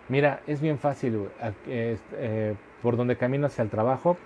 [0.10, 1.30] Mira, es bien fácil, güey.
[1.68, 4.18] Eh, por donde camino hacia el trabajo,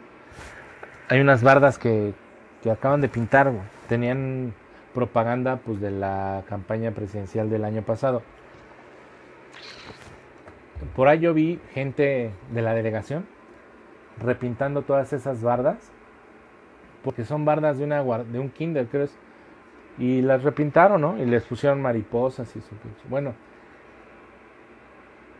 [1.10, 2.14] hay unas bardas que,
[2.62, 3.64] que acaban de pintar, güey.
[3.88, 4.54] Tenían
[4.94, 8.24] propaganda pues de la campaña presidencial del año pasado.
[10.96, 13.26] Por ahí yo vi gente de la delegación
[14.20, 15.78] repintando todas esas bardas,
[17.04, 19.08] porque son bardas de, una, de un kinder, creo.
[19.98, 21.18] Y las repintaron, ¿no?
[21.18, 22.76] Y les pusieron mariposas y su
[23.10, 23.34] Bueno,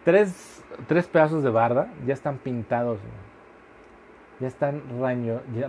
[0.04, 3.00] tres, tres pedazos de barda ya están pintados,
[4.40, 4.82] ya están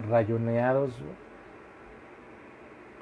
[0.09, 0.94] rayoneados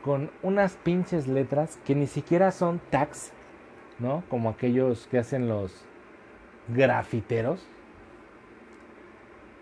[0.06, 3.32] con unas pinches letras que ni siquiera son tags,
[3.98, 4.22] ¿no?
[4.28, 5.84] Como aquellos que hacen los
[6.68, 7.66] grafiteros.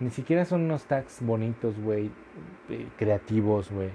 [0.01, 2.11] Ni siquiera son unos tags bonitos, güey,
[2.69, 3.91] eh, creativos, güey.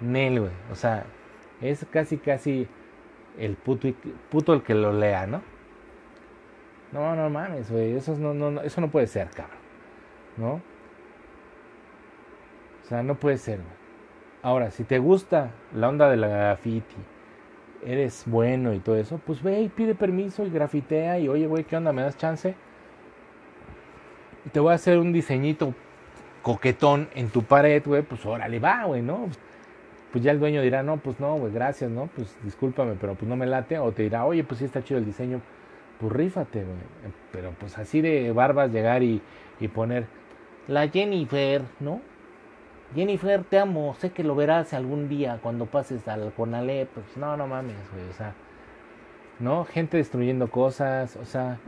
[0.00, 0.52] Nel, güey.
[0.70, 1.06] O sea,
[1.60, 2.68] es casi, casi
[3.38, 3.88] el puto,
[4.30, 5.42] puto el que lo lea, ¿no?
[6.92, 7.96] No, no mames, güey.
[7.96, 9.58] Eso no, no, eso no puede ser, cabrón.
[10.36, 10.52] ¿No?
[12.82, 13.76] O sea, no puede ser, güey.
[14.42, 16.94] Ahora, si te gusta la onda de la graffiti,
[17.84, 21.64] eres bueno y todo eso, pues ve y pide permiso y grafitea y oye, güey,
[21.64, 21.92] ¿qué onda?
[21.92, 22.54] ¿Me das chance?
[24.52, 25.74] Te voy a hacer un diseñito
[26.42, 29.28] coquetón en tu pared, güey, pues órale, va, güey, ¿no?
[30.16, 32.08] Pues ya el dueño dirá, no, pues no, güey, gracias, ¿no?
[32.16, 33.78] Pues discúlpame, pero pues no me late.
[33.78, 35.42] O te dirá, oye, pues sí está chido el diseño,
[36.00, 36.78] pues rífate, güey.
[37.32, 39.20] Pero pues así de barbas llegar y,
[39.60, 40.06] y poner
[40.68, 42.00] la Jennifer, ¿no?
[42.94, 46.88] Jennifer, te amo, sé que lo verás algún día cuando pases al Conalep.
[46.88, 48.32] Pues no, no mames, güey, o sea,
[49.38, 49.66] ¿no?
[49.66, 51.58] Gente destruyendo cosas, o sea,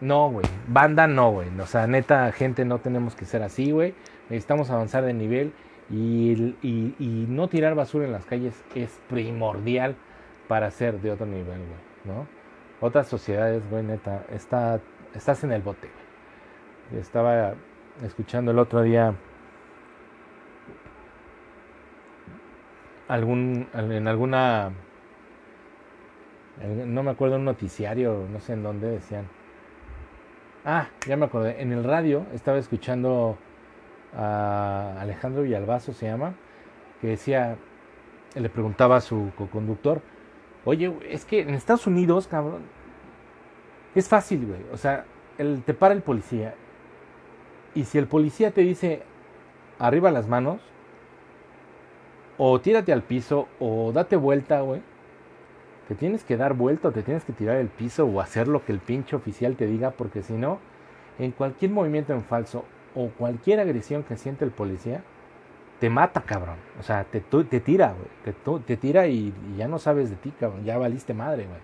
[0.00, 3.92] no, güey, banda no, güey, o sea, neta, gente, no tenemos que ser así, güey,
[4.30, 5.52] necesitamos avanzar de nivel
[5.90, 9.96] y, no tirar basura en las calles es primordial
[10.48, 11.60] para ser de otro nivel,
[12.04, 12.26] ¿no?
[12.80, 14.80] Otras sociedades, güey, neta, está,
[15.14, 15.88] estás en el bote,
[16.90, 17.00] güey.
[17.00, 17.54] Estaba
[18.02, 19.14] escuchando el otro día
[23.08, 24.72] algún en alguna
[26.86, 29.28] no me acuerdo un noticiario no sé en dónde decían
[30.64, 33.36] ah ya me acordé en el radio estaba escuchando
[34.16, 36.34] a Alejandro Villalbazo se llama
[37.00, 37.56] que decía
[38.34, 40.02] le preguntaba a su co-conductor
[40.64, 42.62] oye es que en Estados Unidos cabrón
[43.94, 45.04] es fácil güey o sea
[45.38, 46.54] el, te para el policía
[47.74, 49.02] y si el policía te dice
[49.78, 50.60] arriba las manos,
[52.38, 54.80] o tírate al piso, o date vuelta, güey,
[55.88, 58.64] te tienes que dar vuelta o te tienes que tirar al piso o hacer lo
[58.64, 60.58] que el pinche oficial te diga, porque si no,
[61.18, 62.64] en cualquier movimiento en falso
[62.94, 65.02] o cualquier agresión que siente el policía,
[65.80, 66.56] te mata, cabrón.
[66.78, 68.08] O sea, te, te tira, güey.
[68.24, 70.64] Te, te, tira y, y, ya no sabes de ti, cabrón.
[70.64, 71.60] Ya valiste madre, güey.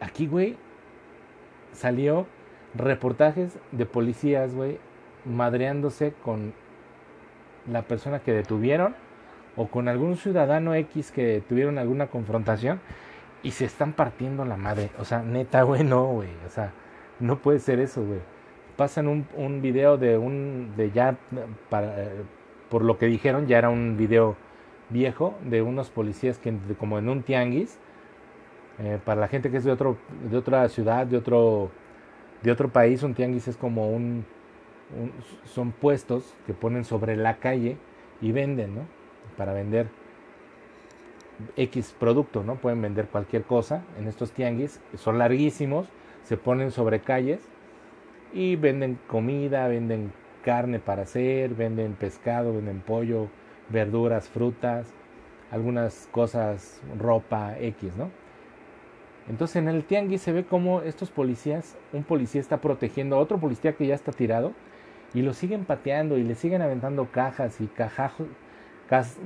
[0.00, 0.56] Aquí, güey,
[1.72, 2.26] salió
[2.74, 4.78] reportajes de policías, güey,
[5.24, 6.54] madreándose con
[7.70, 8.94] la persona que detuvieron
[9.56, 12.80] o con algún ciudadano X que tuvieron alguna confrontación
[13.42, 14.90] y se están partiendo la madre.
[14.98, 16.30] O sea, neta, güey, no, güey.
[16.46, 16.72] O sea,
[17.20, 18.20] no puede ser eso, güey.
[18.78, 21.18] Pasan un, un video de un, de ya,
[21.68, 22.08] para,
[22.70, 24.36] por lo que dijeron, ya era un video
[24.88, 27.78] viejo de unos policías que como en un tianguis,
[28.78, 29.98] eh, para la gente que es de, otro,
[30.30, 31.70] de otra ciudad, de otro
[32.42, 34.24] de otro país, un tianguis es como un,
[35.44, 37.76] son puestos que ponen sobre la calle
[38.20, 38.82] y venden, ¿no?
[39.36, 39.88] Para vender
[41.56, 42.56] X producto, ¿no?
[42.56, 45.88] Pueden vender cualquier cosa en estos tianguis, son larguísimos,
[46.22, 47.40] se ponen sobre calles
[48.32, 50.12] y venden comida, venden
[50.42, 53.28] carne para hacer, venden pescado, venden pollo,
[53.68, 54.86] verduras, frutas,
[55.50, 58.10] algunas cosas, ropa X, ¿no?
[59.28, 63.38] Entonces en el tianguis se ve como estos policías, un policía está protegiendo a otro
[63.38, 64.52] policía que ya está tirado
[65.12, 68.26] y lo siguen pateando y le siguen aventando cajas y cajajos,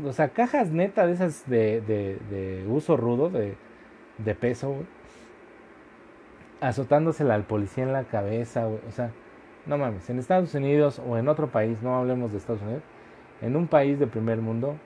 [0.05, 3.55] o sea, cajas neta de esas de, de, uso rudo, de,
[4.19, 4.75] de peso,
[6.63, 9.11] azotándosela al policía en la cabeza, o sea,
[9.67, 12.83] no mames, en Estados Unidos o en otro país, no hablemos de Estados Unidos,
[13.41, 14.77] en un país de primer mundo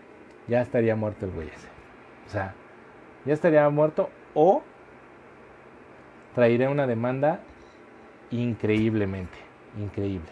[0.49, 1.68] ya estaría muerto el güey ese.
[2.27, 2.55] O sea,
[3.27, 4.62] ya estaría muerto o
[6.35, 7.41] traeré una demanda
[8.31, 9.37] increíblemente,
[9.79, 10.31] increíble.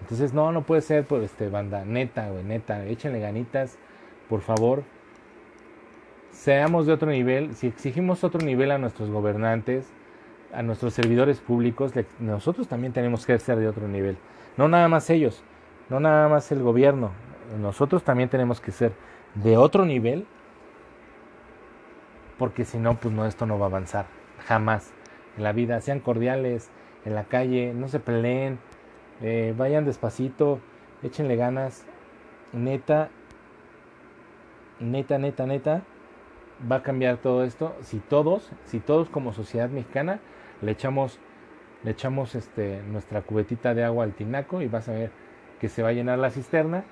[0.00, 3.78] Entonces, no, no puede ser, por este, banda, neta, güey, neta, échenle ganitas,
[4.28, 4.82] por favor.
[6.32, 9.92] Seamos de otro nivel, si exigimos otro nivel a nuestros gobernantes,
[10.54, 14.16] a nuestros servidores públicos, nosotros también tenemos que ser de otro nivel.
[14.56, 15.42] No nada más ellos,
[15.88, 17.10] no nada más el gobierno,
[17.60, 18.92] nosotros también tenemos que ser
[19.34, 20.26] de otro nivel,
[22.38, 24.06] porque si no, pues no, esto no va a avanzar,
[24.46, 24.92] jamás.
[25.36, 26.70] En la vida, sean cordiales,
[27.04, 28.58] en la calle, no se peleen,
[29.20, 30.60] eh, vayan despacito,
[31.02, 31.84] échenle ganas,
[32.52, 33.10] neta,
[34.80, 35.82] neta, neta, neta,
[36.70, 40.20] va a cambiar todo esto si todos, si todos como sociedad mexicana
[40.64, 41.18] le echamos,
[41.82, 45.10] le echamos este, nuestra cubetita de agua al tinaco y vas a ver
[45.60, 46.84] que se va a llenar la cisterna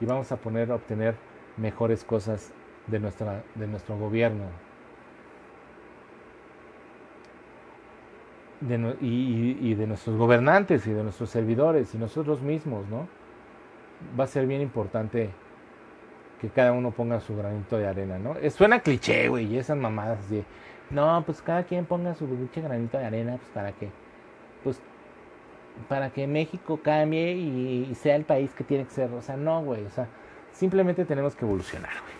[0.00, 1.14] y vamos a poner a obtener
[1.56, 2.52] mejores cosas
[2.86, 4.44] de, nuestra, de nuestro gobierno.
[9.00, 13.08] y, de nuestros gobernantes y de nuestros servidores y nosotros mismos, ¿no?
[14.18, 15.30] Va a ser bien importante
[16.40, 18.34] que cada uno ponga su granito de arena, ¿no?
[18.50, 20.44] suena cliché, güey, y esas mamadas así.
[20.92, 23.88] No, pues cada quien ponga su granito de arena, pues para que,
[24.62, 24.80] pues,
[25.88, 29.10] para que México cambie y, sea el país que tiene que ser.
[29.12, 30.06] O sea, no, güey, o sea,
[30.52, 32.14] simplemente tenemos que evolucionar, güey.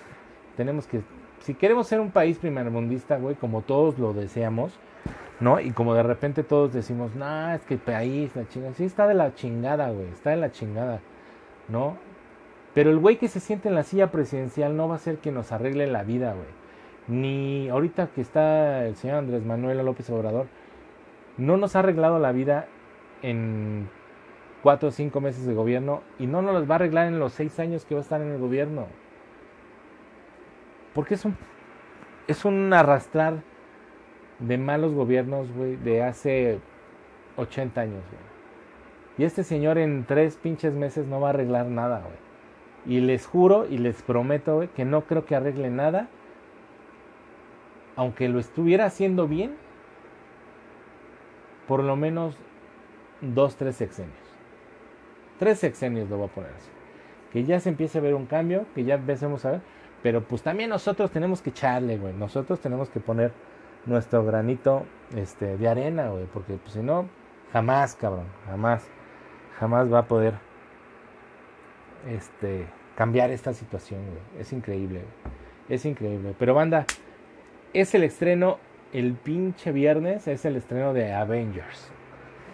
[0.56, 1.02] Tenemos que,
[1.40, 4.72] si queremos ser un país primermundista, güey, como todos lo deseamos,
[5.38, 5.60] ¿no?
[5.60, 9.06] Y como de repente todos decimos, no, es que el país, la chingada, sí está
[9.06, 11.00] de la chingada, güey, está de la chingada,
[11.68, 11.96] ¿no?
[12.74, 15.34] Pero el güey que se siente en la silla presidencial no va a ser quien
[15.34, 16.61] nos arregle la vida, güey.
[17.08, 20.46] Ni ahorita que está el señor Andrés Manuel López Obrador,
[21.36, 22.66] no nos ha arreglado la vida
[23.22, 23.88] en
[24.62, 27.58] cuatro o cinco meses de gobierno y no nos va a arreglar en los seis
[27.58, 28.86] años que va a estar en el gobierno.
[30.94, 31.36] Porque es un,
[32.28, 33.42] es un arrastrar
[34.38, 36.58] de malos gobiernos, güey, de hace
[37.36, 38.02] 80 años.
[39.18, 42.96] Y este señor en tres pinches meses no va a arreglar nada, güey.
[42.96, 46.08] Y les juro y les prometo, que no creo que arregle nada.
[47.96, 49.56] Aunque lo estuviera haciendo bien,
[51.66, 52.36] por lo menos
[53.20, 54.16] dos, tres sexenios.
[55.38, 56.70] Tres sexenios lo voy a poner así.
[57.32, 59.60] Que ya se empiece a ver un cambio, que ya empecemos a ver.
[60.02, 62.12] Pero pues también nosotros tenemos que echarle, güey.
[62.12, 63.32] Nosotros tenemos que poner
[63.86, 64.84] nuestro granito
[65.16, 66.26] este, de arena, güey.
[66.26, 67.08] Porque pues, si no,
[67.52, 68.86] jamás, cabrón, jamás,
[69.58, 70.34] jamás va a poder
[72.08, 72.66] este,
[72.96, 74.40] cambiar esta situación, güey.
[74.40, 75.04] Es increíble,
[75.68, 76.34] Es increíble.
[76.38, 76.84] Pero banda,
[77.74, 78.58] es el estreno
[78.92, 81.90] el pinche viernes, es el estreno de Avengers.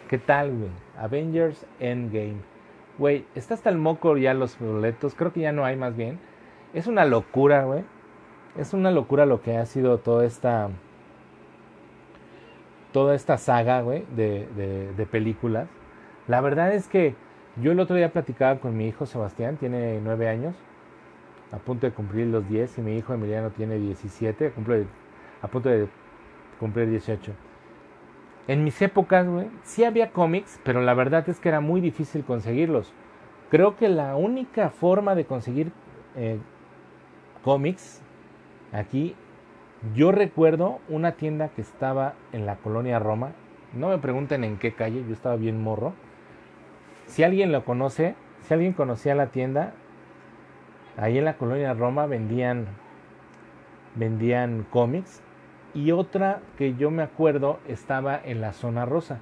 [0.09, 0.71] ¿Qué tal, güey?
[0.97, 2.37] Avengers Endgame.
[2.97, 5.15] Güey, está hasta el moco ya los boletos.
[5.15, 6.19] Creo que ya no hay más bien.
[6.75, 7.85] Es una locura, güey.
[8.57, 10.71] Es una locura lo que ha sido toda esta
[12.93, 14.49] toda esta saga, güey, de,
[14.97, 15.69] de, películas.
[16.27, 17.15] La verdad es que
[17.57, 20.55] yo el otro día platicaba con mi hijo Sebastián, tiene nueve años,
[21.53, 24.87] a punto de cumplir los 10, y mi hijo Emiliano tiene 17, cumple,
[25.43, 25.89] a punto de
[26.59, 27.33] cumplir 18.
[28.49, 32.25] En mis épocas, güey, sí había cómics, pero la verdad es que era muy difícil
[32.25, 32.93] conseguirlos.
[33.51, 35.73] Creo que la única forma de conseguir
[36.17, 36.39] eh,
[37.43, 38.03] cómics
[38.73, 39.15] aquí
[39.95, 43.33] yo recuerdo una tienda que estaba en la colonia Roma.
[43.73, 45.93] No me pregunten en qué calle, yo estaba bien morro.
[47.07, 49.73] Si alguien lo conoce, si alguien conocía la tienda,
[50.97, 52.67] ahí en la colonia Roma vendían
[53.95, 55.23] vendían cómics
[55.75, 59.19] y otra que yo me acuerdo estaba en la zona rosa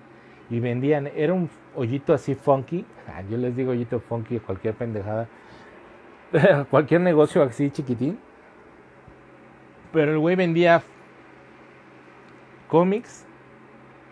[0.51, 5.29] y vendían, era un hoyito así funky, ah, yo les digo hoyito funky, cualquier pendejada,
[6.71, 8.19] cualquier negocio así chiquitín,
[9.93, 10.83] pero el güey vendía
[12.69, 13.27] cómics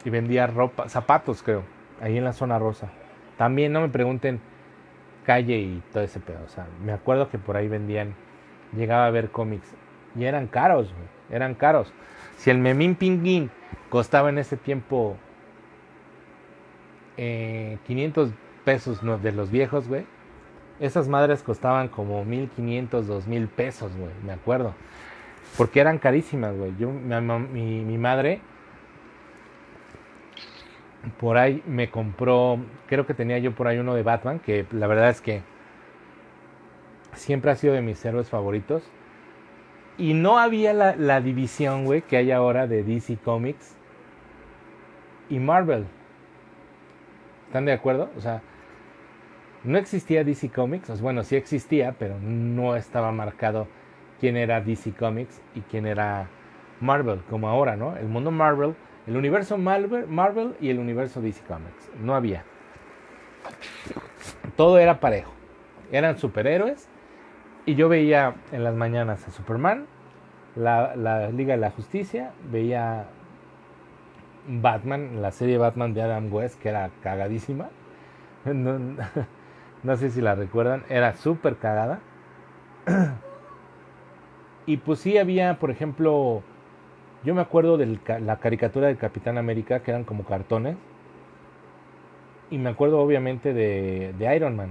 [0.04, 1.62] y vendía ropa, zapatos creo,
[2.00, 2.90] ahí en la zona rosa.
[3.36, 4.40] También no me pregunten
[5.24, 6.40] calle y todo ese pedo.
[6.44, 8.14] O sea, me acuerdo que por ahí vendían,
[8.76, 9.74] llegaba a ver cómics
[10.14, 10.94] y eran caros,
[11.30, 11.92] eran caros.
[12.36, 13.50] Si el Memín Pinguín
[13.90, 15.16] costaba en ese tiempo
[17.16, 18.30] eh, 500
[18.64, 20.04] pesos de los viejos, güey,
[20.80, 24.74] esas madres costaban como 1500, 2000 pesos, güey, me acuerdo.
[25.56, 26.74] Porque eran carísimas, güey.
[26.78, 28.40] Yo, mi, mi, madre
[31.20, 34.86] por ahí me compró, creo que tenía yo por ahí uno de Batman, que la
[34.86, 35.42] verdad es que
[37.12, 38.82] siempre ha sido de mis héroes favoritos.
[39.96, 43.76] Y no había la, división, güey, que hay ahora de DC Comics
[45.28, 45.86] y Marvel.
[47.46, 48.10] ¿Están de acuerdo?
[48.16, 48.42] O sea,
[49.62, 51.00] no existía DC Comics.
[51.00, 53.68] Bueno, sí existía, pero no estaba marcado
[54.18, 56.28] quién era DC Comics y quién era
[56.80, 57.96] Marvel, como ahora, ¿no?
[57.96, 58.74] El mundo Marvel,
[59.06, 61.90] el universo Marvel, Marvel y el universo DC Comics.
[62.00, 62.44] No había.
[64.56, 65.32] todo era parejo.
[65.92, 66.88] Eran superhéroes.
[67.66, 69.86] Y yo veía en las mañanas a Superman,
[70.54, 73.06] la, la Liga de la Justicia, veía
[74.46, 77.70] Batman, la serie Batman de Adam West, que era cagadísima.
[78.44, 82.00] No, sé si la recuerdan, era súper cagada.
[84.66, 86.42] Y pues sí había, por ejemplo,
[87.22, 90.78] yo me acuerdo de la caricatura del Capitán América, que eran como cartones.
[92.50, 94.70] Y me acuerdo obviamente de, de Iron Man.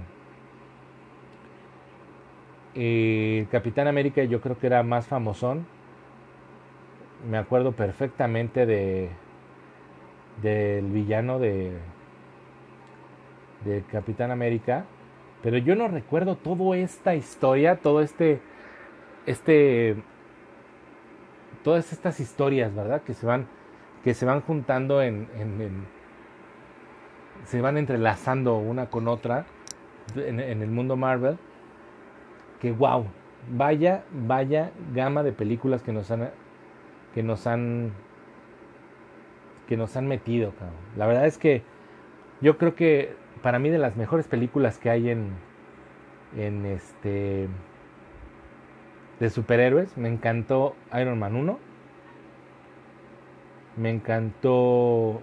[2.74, 5.66] El Capitán América yo creo que era más famosón.
[7.28, 9.08] Me acuerdo perfectamente de,
[10.42, 11.72] del villano de,
[13.64, 14.84] de Capitán América,
[15.42, 18.40] pero yo no recuerdo toda esta historia, todo este,
[19.26, 19.96] este,
[21.62, 23.02] todas estas historias, ¿verdad?
[23.02, 23.46] Que se van,
[24.02, 25.28] que se van juntando en,
[27.44, 29.46] se van entrelazando una con otra
[30.16, 31.38] en el mundo Marvel.
[32.64, 33.04] Que wow,
[33.50, 36.30] vaya, vaya gama de películas que nos han,
[37.12, 37.92] que nos han
[39.68, 40.54] que nos han metido.
[40.96, 41.62] La verdad es que
[42.40, 45.32] yo creo que para mí de las mejores películas que hay en
[46.38, 47.50] en este
[49.20, 51.58] de superhéroes, me encantó Iron Man 1.
[53.76, 55.20] Me encantó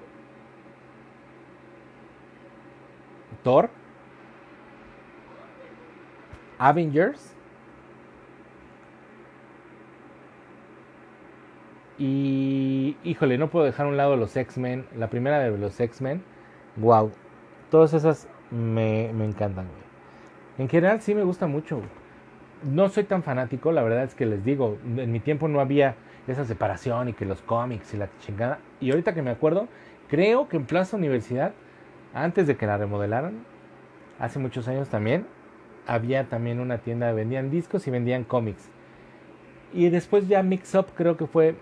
[3.42, 3.81] Thor.
[6.62, 7.34] Avengers
[11.97, 14.86] Y, híjole, no puedo dejar a un lado los X-Men.
[14.97, 16.24] La primera de los X-Men,
[16.78, 17.12] wow.
[17.70, 19.68] Todas esas me, me encantan,
[20.57, 21.82] En general sí me gusta mucho.
[22.64, 25.95] No soy tan fanático, la verdad es que les digo, en mi tiempo no había
[26.28, 28.59] esa separación y que los cómics y la chingada.
[28.80, 29.68] Y ahorita que me acuerdo,
[30.09, 31.53] creo que en Plaza Universidad,
[32.16, 33.45] antes de que la remodelaran,
[34.20, 35.26] hace muchos años también,
[35.88, 38.70] había también una tienda vendían discos y vendían cómics.
[39.74, 41.56] Y después ya Mix Up creo que fue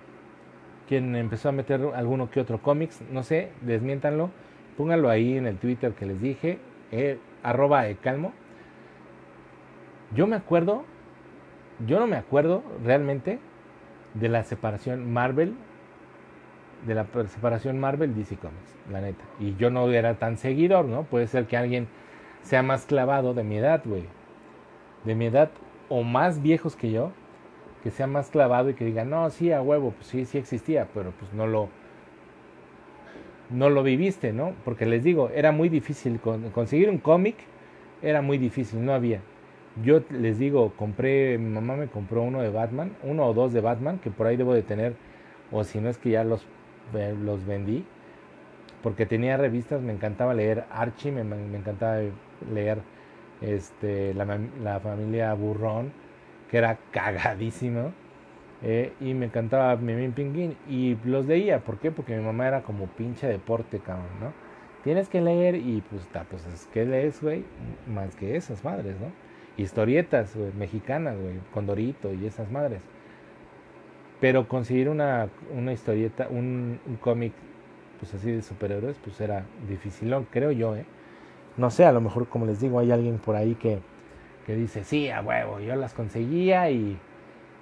[0.87, 4.31] quien empezó a meter alguno que otro cómics, no sé, desmiéntanlo,
[4.75, 6.57] pónganlo ahí en el Twitter que les dije,
[6.91, 8.33] eh, arroba calmo.
[10.15, 10.83] Yo me acuerdo,
[11.85, 13.39] yo no me acuerdo realmente
[14.15, 15.53] de la separación Marvel,
[16.87, 19.23] de la separación Marvel DC Comics, la neta.
[19.39, 21.03] Y yo no era tan seguidor, ¿no?
[21.03, 21.87] Puede ser que alguien
[22.49, 24.05] sea más clavado de mi edad, güey.
[25.05, 25.51] De mi edad
[25.87, 27.11] o más viejos que yo,
[27.83, 30.87] que sea más clavado y que diga, no, sí, a huevo, pues sí, sí existía,
[30.91, 31.69] pero pues no lo,
[33.51, 34.55] no lo viviste, ¿no?
[34.65, 37.35] Porque les digo, era muy difícil conseguir un cómic,
[38.01, 39.21] era muy difícil, no había.
[39.83, 43.61] Yo les digo, compré, mi mamá me compró uno de Batman, uno o dos de
[43.61, 44.95] Batman, que por ahí debo de tener,
[45.51, 46.47] o si no es que ya los,
[46.95, 47.85] eh, los vendí,
[48.81, 51.21] porque tenía revistas, me encantaba leer Archie, me
[51.55, 51.99] encantaba
[52.41, 52.81] leer
[53.41, 54.25] este, la,
[54.61, 55.93] la familia Burrón,
[56.49, 57.93] que era cagadísimo.
[58.61, 60.57] Eh, y me encantaba Memín Pinguín.
[60.67, 61.91] Y los leía, ¿por qué?
[61.91, 64.33] Porque mi mamá era como pinche deporte, cabrón, ¿no?
[64.83, 67.45] Tienes que leer y pues, ta, pues es que lees, güey,
[67.85, 69.13] más que esas madres, ¿no?
[69.57, 72.81] Historietas, mexicanas, güey, Condorito y esas madres.
[74.19, 77.33] Pero conseguir una, una historieta, un, un cómic,
[77.99, 80.85] pues así de superhéroes, pues era dificilón, creo yo, ¿eh?
[81.59, 83.79] No sé, a lo mejor, como les digo, hay alguien por ahí que,
[84.45, 86.97] que dice, sí, a huevo, yo las conseguía y,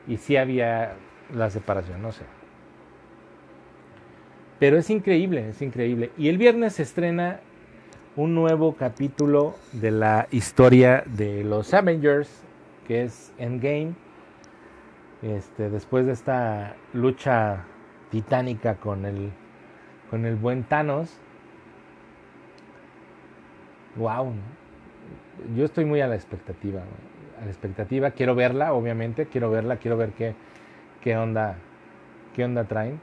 [0.08, 0.94] y sí había
[1.34, 2.24] la separación, no sé.
[4.60, 6.12] Pero es increíble, es increíble.
[6.16, 7.40] Y el viernes se estrena
[8.16, 12.30] un nuevo capítulo de la historia de los Avengers,
[12.88, 13.94] que es Endgame.
[15.24, 17.66] Este, después de esta lucha
[18.12, 19.32] titánica con el,
[20.12, 21.20] con el buen Thanos.
[23.98, 24.32] Wow,
[25.56, 26.82] yo estoy muy a la expectativa,
[27.42, 30.36] a la expectativa, quiero verla, obviamente, quiero verla, quiero ver qué,
[31.02, 31.56] qué onda,
[32.36, 33.00] qué onda traen,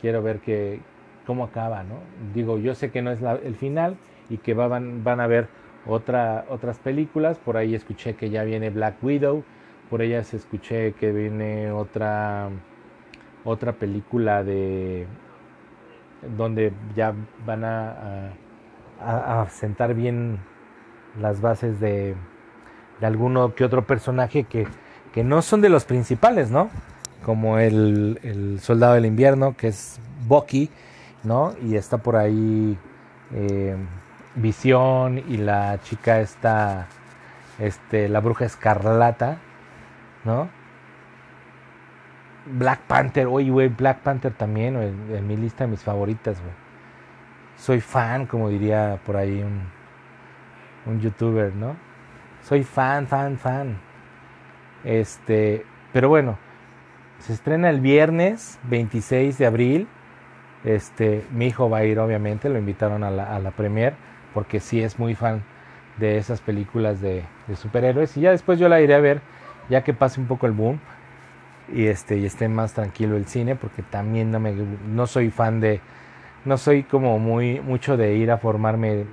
[0.00, 0.80] quiero ver qué,
[1.26, 1.98] cómo acaba, ¿no?
[2.34, 3.96] Digo, yo sé que no es el final
[4.30, 5.48] y que van, van a ver
[5.86, 9.42] otra, otras películas, por ahí escuché que ya viene Black Widow,
[9.90, 12.48] por ellas escuché que viene otra,
[13.44, 15.06] otra película de
[16.36, 17.14] donde ya
[17.46, 18.30] van a, a,
[19.00, 20.38] a sentar bien
[21.20, 22.14] las bases de,
[23.00, 24.66] alguno que otro personaje que,
[25.12, 26.70] que, no son de los principales, ¿no?
[27.24, 30.70] Como el, el, soldado del invierno, que es Bucky,
[31.24, 31.54] ¿no?
[31.62, 32.78] Y está por ahí
[33.34, 33.76] eh,
[34.34, 36.86] Visión y la chica esta,
[37.58, 39.38] este, la bruja escarlata,
[40.24, 40.48] ¿no?
[42.46, 46.67] Black Panther, oye, güey, Black Panther también, en mi lista de mis favoritas, güey.
[47.58, 49.62] Soy fan, como diría por ahí un,
[50.86, 51.76] un youtuber, ¿no?
[52.42, 53.78] Soy fan, fan, fan.
[54.84, 56.38] Este, pero bueno,
[57.18, 59.88] se estrena el viernes 26 de abril.
[60.64, 63.94] Este, mi hijo va a ir, obviamente, lo invitaron a la, a la premier,
[64.34, 65.42] porque sí es muy fan
[65.98, 68.16] de esas películas de, de, superhéroes.
[68.16, 69.20] Y ya después yo la iré a ver,
[69.68, 70.78] ya que pase un poco el boom
[71.72, 75.60] y este y esté más tranquilo el cine, porque también no me no soy fan
[75.60, 75.80] de,
[76.48, 79.04] no soy como muy mucho de ir a formarme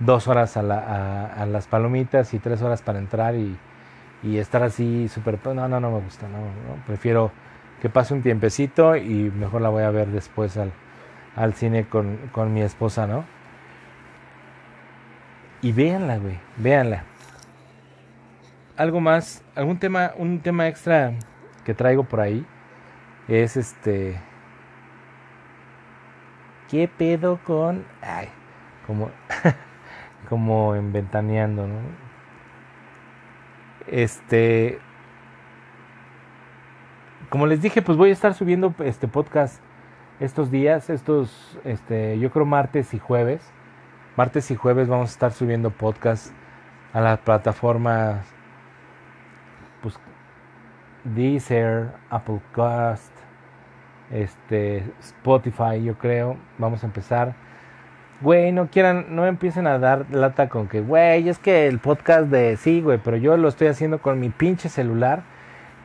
[0.00, 3.56] dos horas a, la, a, a las palomitas y tres horas para entrar y,
[4.22, 5.38] y estar así súper...
[5.44, 6.38] No, no, no me gusta, no,
[6.86, 7.30] prefiero
[7.80, 10.72] que pase un tiempecito y mejor la voy a ver después al,
[11.36, 13.24] al cine con, con mi esposa, ¿no?
[15.60, 17.04] Y véanla, güey, véanla.
[18.76, 21.12] Algo más, algún tema, un tema extra
[21.64, 22.44] que traigo por ahí
[23.28, 24.18] es este...
[26.70, 27.84] ¿Qué pedo con...?
[28.02, 28.28] Ay,
[28.86, 29.10] como...
[30.28, 31.80] como en ventaneando, ¿no?
[33.86, 34.78] Este,
[37.28, 39.62] como les dije, pues voy a estar subiendo este podcast
[40.20, 43.42] estos días, estos, este, yo creo martes y jueves.
[44.16, 46.32] Martes y jueves vamos a estar subiendo podcast
[46.92, 48.24] a las plataformas,
[49.82, 49.98] pues,
[51.02, 53.10] Deezer, Apple Cast,
[54.10, 56.36] este, Spotify, yo creo.
[56.58, 57.34] Vamos a empezar
[58.20, 62.28] güey, no quieran, no empiecen a dar lata con que, güey, es que el podcast
[62.28, 65.22] de sí, güey, pero yo lo estoy haciendo con mi pinche celular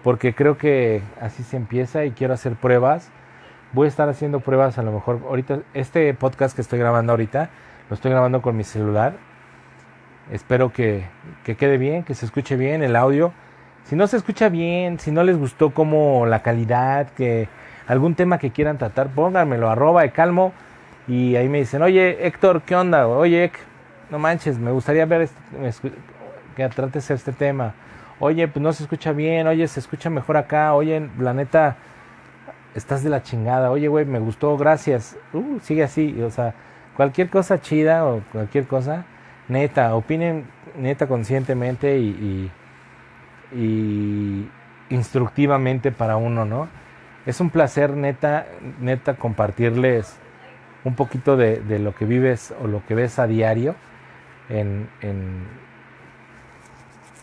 [0.04, 3.12] porque creo que así se empieza y quiero hacer pruebas.
[3.74, 7.50] Voy a estar haciendo pruebas a lo mejor ahorita, este podcast que estoy grabando ahorita,
[7.90, 9.18] lo estoy grabando con mi celular.
[10.32, 11.04] Espero que,
[11.44, 13.34] que quede bien, que se escuche bien el audio.
[13.84, 17.50] Si no se escucha bien, si no les gustó como la calidad, que
[17.90, 20.54] algún tema que quieran tratar, pónganmelo, arroba de calmo
[21.08, 23.08] y ahí me dicen, oye Héctor, ¿qué onda?
[23.08, 23.52] Oye,
[24.12, 25.28] no manches, me gustaría ver
[25.64, 25.92] este,
[26.56, 27.74] que trates este tema.
[28.20, 31.78] Oye, pues no se escucha bien, oye, se escucha mejor acá, oye, la neta,
[32.76, 35.18] estás de la chingada, oye, güey, me gustó, gracias.
[35.34, 36.54] Uh, sigue así, o sea,
[36.96, 39.06] cualquier cosa chida o cualquier cosa,
[39.48, 40.46] neta, opinen
[40.78, 42.52] neta conscientemente y,
[43.52, 44.50] y, y
[44.94, 46.68] instructivamente para uno, ¿no?
[47.26, 48.48] Es un placer neta,
[48.80, 50.18] neta compartirles
[50.84, 53.76] un poquito de, lo que vives o lo que ves a diario
[54.50, 55.46] en, en,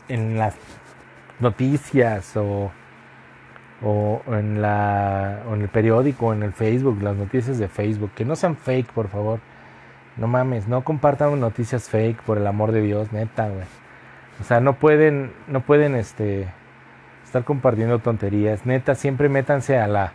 [0.09, 0.55] en las
[1.40, 2.70] noticias o,
[3.82, 8.11] o, en la, o en el periódico, o en el Facebook, las noticias de Facebook,
[8.14, 9.40] que no sean fake, por favor.
[10.16, 13.66] No mames, no compartan noticias fake, por el amor de Dios, neta, güey.
[14.40, 16.49] O sea, no pueden, no pueden, este,
[17.27, 18.64] estar compartiendo tonterías.
[18.64, 20.12] Neta, siempre métanse a la,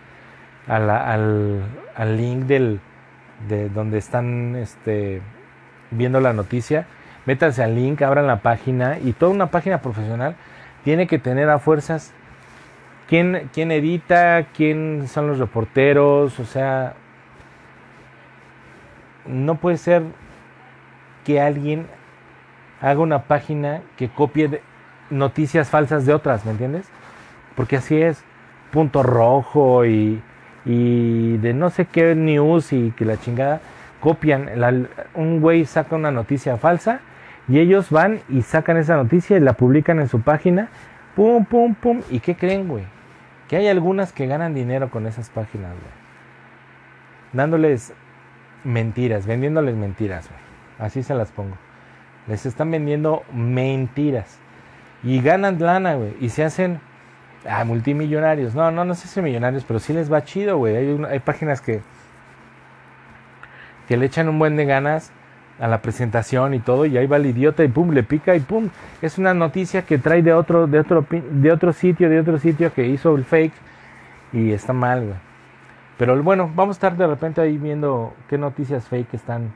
[0.67, 1.61] a la, al,
[1.95, 2.79] al link del,
[3.47, 5.21] de donde están este,
[5.91, 6.85] viendo la noticia,
[7.25, 10.35] métanse al link, abran la página y toda una página profesional
[10.83, 12.13] tiene que tener a fuerzas
[13.07, 16.93] quién, quién edita, quién son los reporteros, o sea,
[19.27, 20.03] no puede ser
[21.25, 21.87] que alguien
[22.81, 24.61] haga una página que copie
[25.11, 26.89] noticias falsas de otras, ¿me entiendes?
[27.55, 28.23] Porque así es,
[28.71, 30.21] punto rojo y
[30.65, 33.61] y de no sé qué news y que la chingada
[33.99, 34.49] copian.
[35.15, 36.99] un güey saca una noticia falsa
[37.47, 40.69] y ellos van y sacan esa noticia y la publican en su página.
[41.15, 42.01] Pum, pum, pum.
[42.09, 42.83] ¿Y qué creen, güey?
[43.47, 46.01] Que hay algunas que ganan dinero con esas páginas, güey.
[47.33, 47.93] Dándoles
[48.63, 50.39] mentiras, vendiéndoles mentiras, güey.
[50.79, 51.57] Así se las pongo.
[52.27, 54.39] Les están vendiendo mentiras.
[55.03, 56.15] Y ganan lana, güey.
[56.21, 56.79] Y se hacen
[57.47, 58.53] Ah, multimillonarios.
[58.53, 60.75] No, no, no sé si millonarios, pero sí les va chido, güey.
[60.75, 61.81] Hay, hay páginas que,
[63.87, 65.11] que le echan un buen de ganas
[65.59, 68.39] a la presentación y todo, y ahí va el idiota y pum, le pica y
[68.39, 68.69] pum.
[69.01, 72.73] Es una noticia que trae de otro, de otro, de otro sitio, de otro sitio
[72.73, 73.53] que hizo el fake
[74.33, 75.17] y está mal, güey.
[75.97, 79.51] Pero bueno, vamos a estar de repente ahí viendo qué noticias fake están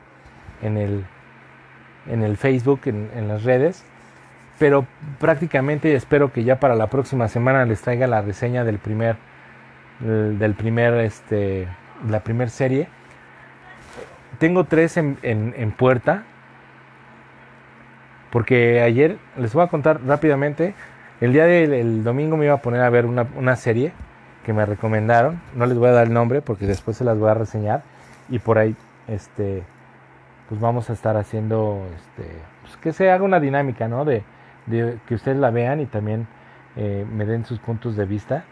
[0.62, 1.04] en el,
[2.08, 3.84] en el Facebook, en, en las redes
[4.58, 4.86] pero
[5.18, 9.16] prácticamente espero que ya para la próxima semana les traiga la reseña del primer
[10.00, 11.68] del primer este
[12.08, 12.88] la primer serie.
[14.38, 16.24] Tengo tres en, en, puerta
[18.30, 20.74] porque ayer les voy a contar rápidamente
[21.22, 23.92] el día del domingo me iba a poner a ver una, una serie
[24.44, 25.40] que me recomendaron.
[25.54, 27.82] No les voy a dar el nombre porque después se las voy a reseñar
[28.28, 28.76] y por ahí
[29.08, 29.62] este
[30.48, 32.30] pues vamos a estar haciendo este
[32.62, 34.22] pues que se haga una dinámica no de
[34.68, 36.26] que ustedes la vean y también
[36.76, 38.44] eh, me den sus puntos de vista.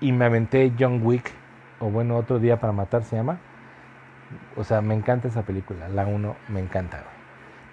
[0.00, 1.32] Y me aventé John Wick,
[1.80, 3.38] o bueno, otro día para matar se llama.
[4.56, 7.02] O sea, me encanta esa película, la 1 me encanta.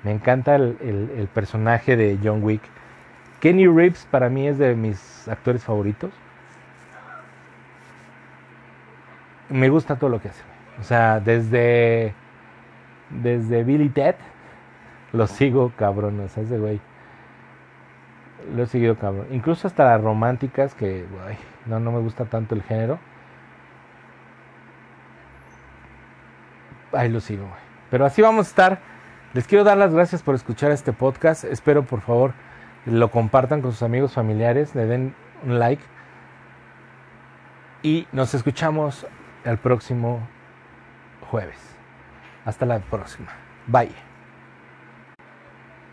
[0.03, 2.61] Me encanta el, el personaje de John Wick.
[3.39, 6.11] Kenny Reeves para mí es de mis actores favoritos.
[9.49, 10.43] Me gusta todo lo que hace.
[10.79, 12.13] O sea, desde
[13.09, 14.15] desde Billy Ted
[15.13, 16.81] lo sigo cabrón, o sea, ese güey
[18.53, 19.27] lo he seguido cabrón.
[19.31, 21.05] Incluso hasta las románticas que
[21.65, 22.99] no no me gusta tanto el género.
[26.93, 27.61] Ahí lo sigo, güey.
[27.89, 28.79] Pero así vamos a estar.
[29.33, 31.43] Les quiero dar las gracias por escuchar este podcast.
[31.43, 32.33] Espero por favor
[32.85, 35.83] lo compartan con sus amigos familiares, le den un like.
[37.81, 39.05] Y nos escuchamos
[39.43, 40.27] el próximo
[41.29, 41.59] jueves.
[42.45, 43.31] Hasta la próxima.
[43.67, 44.14] Bye.